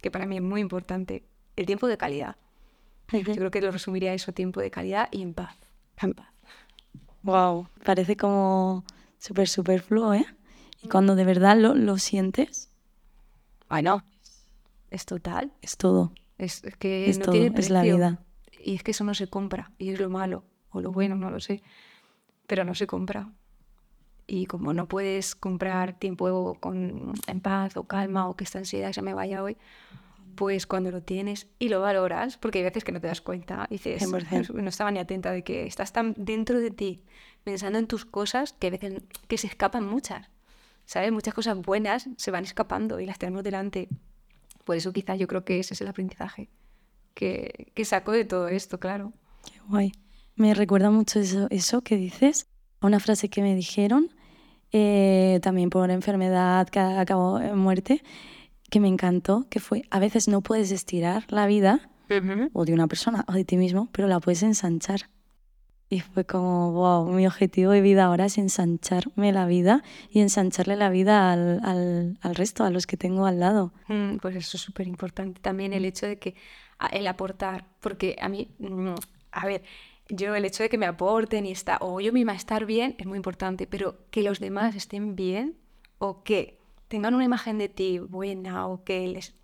[0.00, 1.24] que para mí es muy importante,
[1.56, 2.36] el tiempo de calidad.
[3.10, 5.56] Yo creo que lo resumiría eso, tiempo de calidad y en paz.
[6.00, 6.28] En paz.
[7.24, 8.84] Wow, parece como
[9.18, 10.26] súper superfluo, ¿eh?
[10.80, 12.70] Y cuando de verdad lo, lo sientes...
[13.68, 14.04] Ay, no.
[14.92, 15.50] Es total.
[15.60, 16.12] Es todo.
[16.38, 17.58] Es, que no tiene precio.
[17.58, 18.20] es la vida.
[18.62, 19.72] Y es que eso no se compra.
[19.78, 20.44] Y es lo malo.
[20.70, 21.62] O lo bueno, no lo sé.
[22.46, 23.32] Pero no se compra.
[24.26, 28.92] Y como no puedes comprar tiempo con, en paz o calma o que esta ansiedad
[28.92, 29.56] se me vaya hoy,
[30.34, 33.66] pues cuando lo tienes y lo valoras, porque hay veces que no te das cuenta,
[33.70, 37.04] dices, no estaba ni atenta de que estás tan dentro de ti,
[37.44, 40.28] pensando en tus cosas, que a veces que se escapan muchas,
[40.84, 41.12] ¿sabes?
[41.12, 43.88] Muchas cosas buenas se van escapando y las tenemos delante.
[44.64, 46.50] Por eso quizá yo creo que ese es el aprendizaje
[47.16, 49.12] que, que saco de todo esto, claro.
[49.50, 49.92] Qué guay.
[50.36, 52.46] Me recuerda mucho eso, eso que dices,
[52.80, 54.10] a una frase que me dijeron,
[54.70, 58.02] eh, también por enfermedad que acabó en muerte,
[58.70, 61.90] que me encantó, que fue, a veces no puedes estirar la vida,
[62.52, 65.08] o de una persona, o de ti mismo, pero la puedes ensanchar.
[65.88, 70.76] Y fue como, wow, mi objetivo de vida ahora es ensancharme la vida y ensancharle
[70.76, 73.72] la vida al, al, al resto, a los que tengo al lado.
[73.88, 75.40] Mm, pues eso es súper importante.
[75.40, 76.34] También el hecho de que,
[76.92, 78.94] el aportar, porque a mí, mm,
[79.32, 79.62] a ver,
[80.08, 83.06] yo el hecho de que me aporten y está, o yo misma estar bien es
[83.06, 85.56] muy importante, pero que los demás estén bien
[85.98, 86.58] o que
[86.88, 89.34] tengan una imagen de ti buena o que les...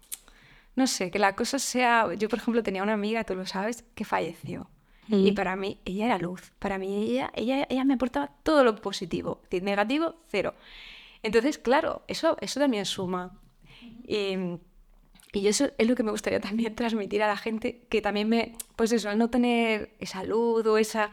[0.75, 2.15] No sé, que la cosa sea...
[2.15, 4.71] Yo, por ejemplo, tenía una amiga, tú lo sabes, que falleció.
[5.09, 6.53] Y para mí, ella era luz.
[6.59, 9.43] Para mí, ella, ella, ella me aportaba todo lo positivo.
[9.51, 10.55] Negativo, cero.
[11.23, 13.39] Entonces, claro, eso, eso también suma.
[14.07, 14.37] Y,
[15.41, 18.55] y eso es lo que me gustaría también transmitir a la gente, que también me,
[18.77, 21.11] pues eso, al no tener esa luz o esa,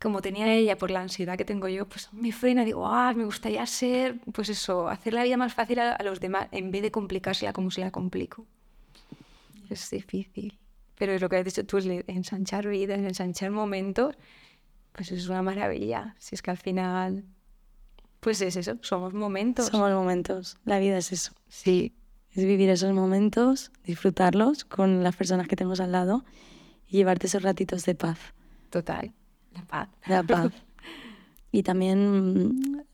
[0.00, 3.24] como tenía ella por la ansiedad que tengo yo, pues me frena, digo, ah, me
[3.24, 6.90] gustaría ser, pues eso, hacer la vida más fácil a, los demás en vez de
[6.90, 8.46] complicársela como se la complico.
[9.68, 10.58] Es difícil.
[10.94, 14.16] Pero es lo que has dicho tú, es ensanchar vidas, ensanchar momentos,
[14.92, 16.16] pues es una maravilla.
[16.18, 17.24] Si es que al final,
[18.18, 19.66] pues es eso, somos momentos.
[19.66, 21.32] Somos momentos, la vida es eso.
[21.48, 21.94] Sí.
[22.32, 26.24] Es vivir esos momentos, disfrutarlos con las personas que tenemos al lado
[26.86, 28.18] y llevarte esos ratitos de paz.
[28.70, 29.12] Total.
[29.54, 29.88] La paz.
[30.06, 30.52] La paz.
[31.52, 32.84] y también,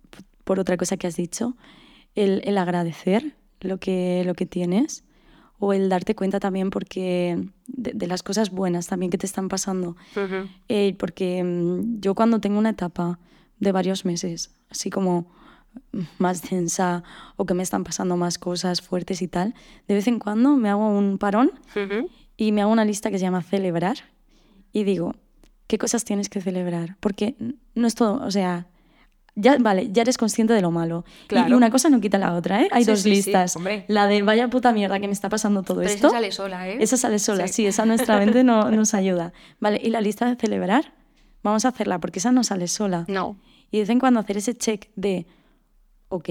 [0.44, 1.56] por otra cosa que has dicho,
[2.14, 5.04] el, el, agradecer lo que, lo que tienes
[5.58, 9.96] o el darte cuenta también porque de, las cosas buenas también que te están pasando.
[10.68, 13.18] Eh, porque mm, yo cuando tengo una etapa
[13.60, 15.30] de varios meses, así como
[16.18, 17.02] más densa
[17.36, 19.54] o que me están pasando más cosas fuertes y tal,
[19.88, 21.52] de vez en cuando me hago un parón
[22.36, 23.96] y me hago una lista que se llama celebrar
[24.72, 25.14] y digo,
[25.66, 26.96] ¿qué cosas tienes que celebrar?
[27.00, 27.36] Porque
[27.74, 28.66] no es todo, o sea,
[29.36, 31.04] ya, vale, ya eres consciente de lo malo.
[31.30, 32.68] Y, una cosa no quita la otra, ¿eh?
[32.70, 33.56] Hay dos listas.
[33.88, 36.08] la de vaya puta mierda que me está pasando todo esto.
[36.08, 36.76] Esa sale sola, ¿eh?
[36.80, 39.32] Esa sale sola, sí, esa nuestra mente no, nos ayuda.
[39.60, 40.92] Vale, y la lista de celebrar,
[41.42, 43.04] vamos a hacerla porque esa no sale sola.
[43.08, 43.36] No.
[43.70, 45.26] Y de vez en cuando hacer ese check de,
[46.14, 46.28] ok,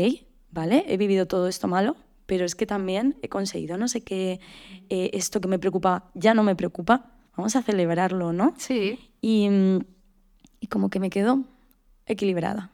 [0.51, 4.39] vale, he vivido todo esto malo, pero es que también he conseguido no sé qué,
[4.89, 7.11] eh, esto que me preocupa ya no me preocupa.
[7.35, 8.53] Vamos a celebrarlo, ¿no?
[8.57, 8.99] Sí.
[9.19, 9.49] Y,
[10.59, 11.43] y como que me quedo
[12.05, 12.73] equilibrada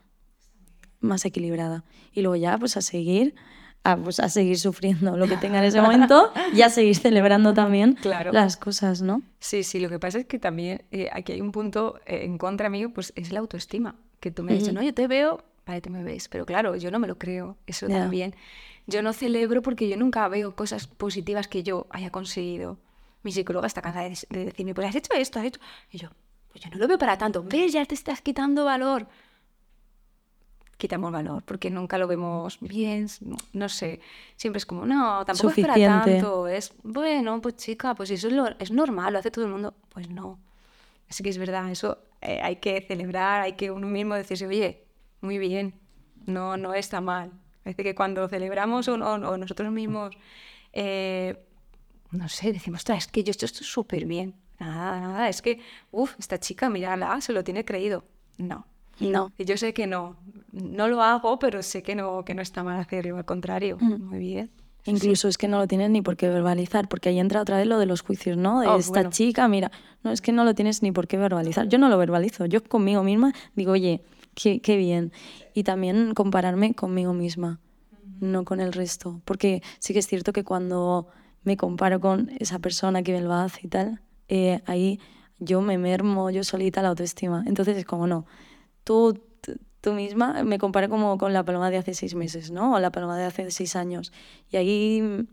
[0.99, 1.83] más equilibrada.
[2.13, 3.35] Y luego ya, pues a seguir,
[3.83, 7.53] a, pues, a seguir sufriendo lo que tenga en ese momento y a seguir celebrando
[7.53, 7.97] también
[8.31, 9.21] las cosas, ¿no?
[9.39, 12.37] Sí, sí, lo que pasa es que también eh, aquí hay un punto eh, en
[12.37, 13.95] contra mío, pues es la autoestima.
[14.19, 16.91] Que tú me dices, no, yo te veo, vale, te me ves, pero claro, yo
[16.91, 18.35] no me lo creo, eso también.
[18.87, 22.77] Yo no celebro porque yo nunca veo cosas positivas que yo haya conseguido.
[23.21, 25.59] Mi psicóloga está cansada de, de decirme, pues has hecho esto, has hecho...
[25.91, 26.09] Y yo,
[26.51, 27.43] pues yo no lo veo para tanto.
[27.43, 27.73] ¿Ves?
[27.73, 29.07] Ya te estás quitando valor
[30.79, 33.07] quitamos valor, porque nunca lo vemos bien,
[33.51, 33.99] no sé,
[34.37, 38.33] siempre es como, no, tampoco es para tanto, es, bueno, pues chica, pues eso es,
[38.33, 40.39] lo, es normal, lo hace todo el mundo, pues no.
[41.09, 44.85] Así que es verdad, eso eh, hay que celebrar, hay que uno mismo decirse, oye,
[45.21, 45.73] muy bien,
[46.25, 47.31] no, no está mal.
[47.63, 50.15] Parece que cuando celebramos o, nosotros mismos,
[50.73, 51.37] eh,
[52.11, 54.35] no sé, decimos, es que yo esto estoy súper bien.
[54.59, 55.59] Nada, nada, es que,
[55.91, 58.05] uff, esta chica, mírala, se lo tiene creído.
[58.37, 58.65] No,
[58.99, 59.31] no.
[59.37, 60.17] Y yo sé que no,
[60.51, 64.01] no lo hago, pero sé que no, que no está mal hacerlo, al contrario, mm.
[64.01, 64.51] muy bien.
[64.85, 67.67] Incluso es que no lo tienes ni por qué verbalizar, porque ahí entra otra vez
[67.67, 68.61] lo de los juicios, ¿no?
[68.61, 69.71] De oh, esta chica, mira,
[70.03, 71.67] no es que no lo tienes ni por qué verbalizar.
[71.67, 74.01] Yo no lo verbalizo, yo conmigo misma digo, oye,
[74.35, 75.11] qué, qué bien.
[75.53, 77.59] Y también compararme conmigo misma,
[78.19, 79.21] no con el resto.
[79.25, 81.07] Porque sí que es cierto que cuando
[81.43, 84.99] me comparo con esa persona que me lo hace y tal, eh, ahí
[85.39, 87.43] yo me mermo yo solita la autoestima.
[87.47, 88.25] Entonces es como, no,
[88.83, 89.19] tú,
[89.81, 92.73] tú misma, me comparo como con la paloma de hace seis meses, ¿no?
[92.73, 94.11] O la paloma de hace seis años.
[94.51, 95.27] Y ahí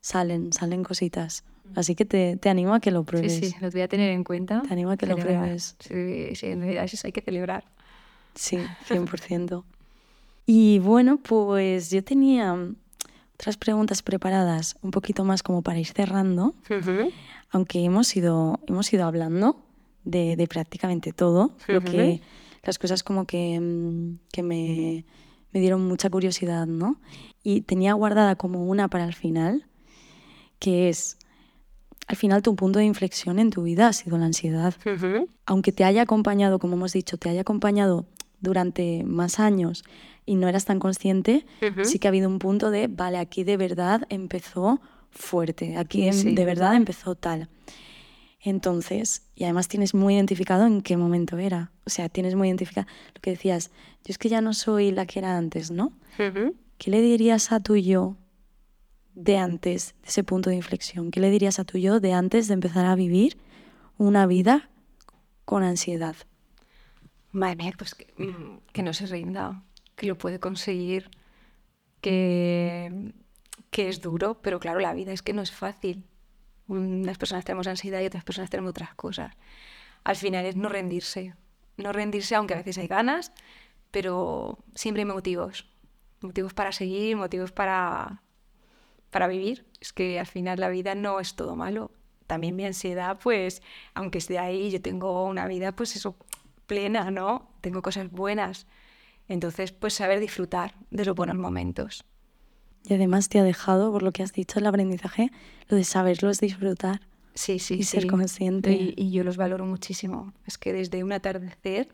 [0.00, 1.44] salen, salen cositas.
[1.74, 3.32] Así que te, te, animo a que lo pruebes.
[3.32, 4.62] Sí, sí, lo voy a tener en cuenta.
[4.62, 5.76] Te animo a que lo pruebes.
[5.78, 7.64] Sí, sí, en realidad eso hay que celebrar.
[8.34, 8.58] Sí,
[8.88, 9.64] 100%.
[10.46, 12.56] y bueno, pues yo tenía
[13.34, 16.54] otras preguntas preparadas un poquito más como para ir cerrando,
[17.50, 19.62] aunque hemos ido, hemos ido hablando
[20.04, 22.20] de, de prácticamente todo, lo que
[22.62, 25.04] las cosas como que, mm, que me,
[25.52, 27.00] me, dieron mucha curiosidad, ¿no?
[27.42, 29.66] Y tenía guardada como una para el final,
[30.58, 31.16] que es,
[32.06, 34.74] al final tu punto de inflexión en tu vida ha sido la ansiedad.
[35.46, 38.06] Aunque te haya acompañado, como hemos dicho, te haya acompañado
[38.40, 39.84] durante más años
[40.26, 41.46] y no eras tan consciente,
[41.82, 44.80] sí que ha habido un punto de, vale, aquí de verdad empezó
[45.10, 47.48] fuerte, aquí de verdad empezó tal.
[48.42, 51.72] Entonces, y además tienes muy identificado en qué momento era.
[51.84, 53.70] O sea, tienes muy identificado lo que decías,
[54.04, 55.92] yo es que ya no soy la que era antes, ¿no?
[56.78, 58.16] ¿Qué le dirías a tu yo
[59.14, 61.10] de antes de ese punto de inflexión?
[61.10, 63.36] ¿Qué le dirías a tu yo de antes de empezar a vivir
[63.98, 64.70] una vida
[65.44, 66.16] con ansiedad?
[67.32, 69.62] Madre mía, pues que, mm, que no se rinda,
[69.96, 71.10] que lo puede conseguir,
[72.00, 73.12] que,
[73.70, 76.04] que es duro, pero claro, la vida es que no es fácil
[76.70, 79.34] unas personas tenemos ansiedad y otras personas tenemos otras cosas.
[80.04, 81.34] Al final es no rendirse,
[81.76, 83.32] no rendirse aunque a veces hay ganas,
[83.90, 85.68] pero siempre hay motivos,
[86.20, 88.22] motivos para seguir, motivos para,
[89.10, 89.66] para vivir.
[89.80, 91.90] Es que al final la vida no es todo malo.
[92.26, 93.60] También mi ansiedad, pues,
[93.94, 96.16] aunque esté ahí, yo tengo una vida, pues eso,
[96.70, 97.50] plena, ¿no?
[97.60, 98.68] Tengo cosas buenas.
[99.26, 102.04] Entonces, pues saber disfrutar de los buenos momentos.
[102.84, 105.32] Y además te ha dejado, por lo que has dicho, el aprendizaje,
[105.68, 107.00] lo de saberlos disfrutar.
[107.34, 107.98] Sí, sí, y sí.
[107.98, 108.94] ser consciente.
[108.96, 110.32] Y, yo los valoro muchísimo.
[110.46, 111.88] Es que desde un atardecer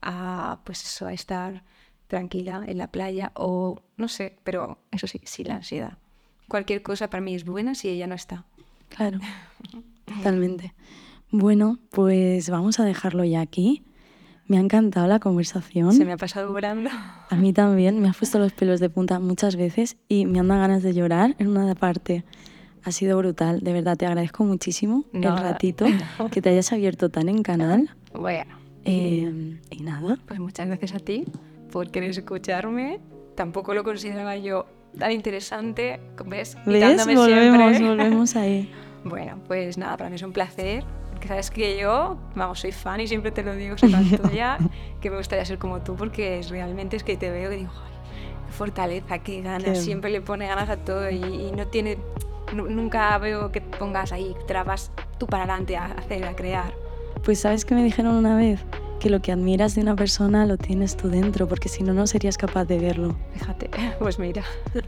[0.00, 1.64] a, pues eso, a estar
[2.06, 5.98] tranquila en la playa o no sé, pero eso sí, sí, la ansiedad.
[6.46, 8.44] Cualquier cosa para mí es buena si ella no está.
[8.90, 9.18] Claro,
[10.06, 10.72] totalmente.
[11.32, 13.82] Bueno, pues vamos a dejarlo ya aquí.
[14.48, 15.92] Me ha encantado la conversación.
[15.92, 16.88] Se me ha pasado volando.
[17.28, 20.48] A mí también, me ha puesto los pelos de punta muchas veces y me han
[20.48, 22.24] dado ganas de llorar en una parte.
[22.82, 25.84] Ha sido brutal, de verdad, te agradezco muchísimo el ratito
[26.32, 27.90] que te hayas abierto tan en canal.
[28.14, 28.56] Bueno.
[28.86, 30.18] Eh, y nada.
[30.26, 31.26] Pues muchas gracias a ti
[31.70, 33.00] por querer escucharme.
[33.34, 34.66] Tampoco lo consideraba yo
[34.98, 36.56] tan interesante, ¿ves?
[36.64, 37.04] ¿Ves?
[37.06, 37.88] Volvemos, siempre.
[37.88, 38.72] volvemos ahí.
[39.04, 40.84] Bueno, pues nada, para mí es un placer.
[41.20, 44.58] Que sabes que yo, vamos, soy fan y siempre te lo digo, soy fan tuya,
[45.00, 47.70] que me gustaría ser como tú, porque es, realmente es que te veo y digo,
[47.74, 47.92] "Ay,
[48.46, 51.98] qué fortaleza, qué ganas, Qué- siempre le pone ganas a todo y, y no tiene,
[52.54, 56.72] nu- nunca veo que pongas ahí trabas tú para adelante a hacer, a crear.
[57.24, 58.60] Pues sabes que me dijeron una vez
[59.00, 62.06] que lo que admiras de una persona lo tienes tú dentro, porque si no, no
[62.06, 63.16] serías capaz de verlo.
[63.34, 64.42] Fíjate, pues mira.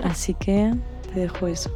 [0.04, 0.72] Así que
[1.12, 1.70] te dejo eso.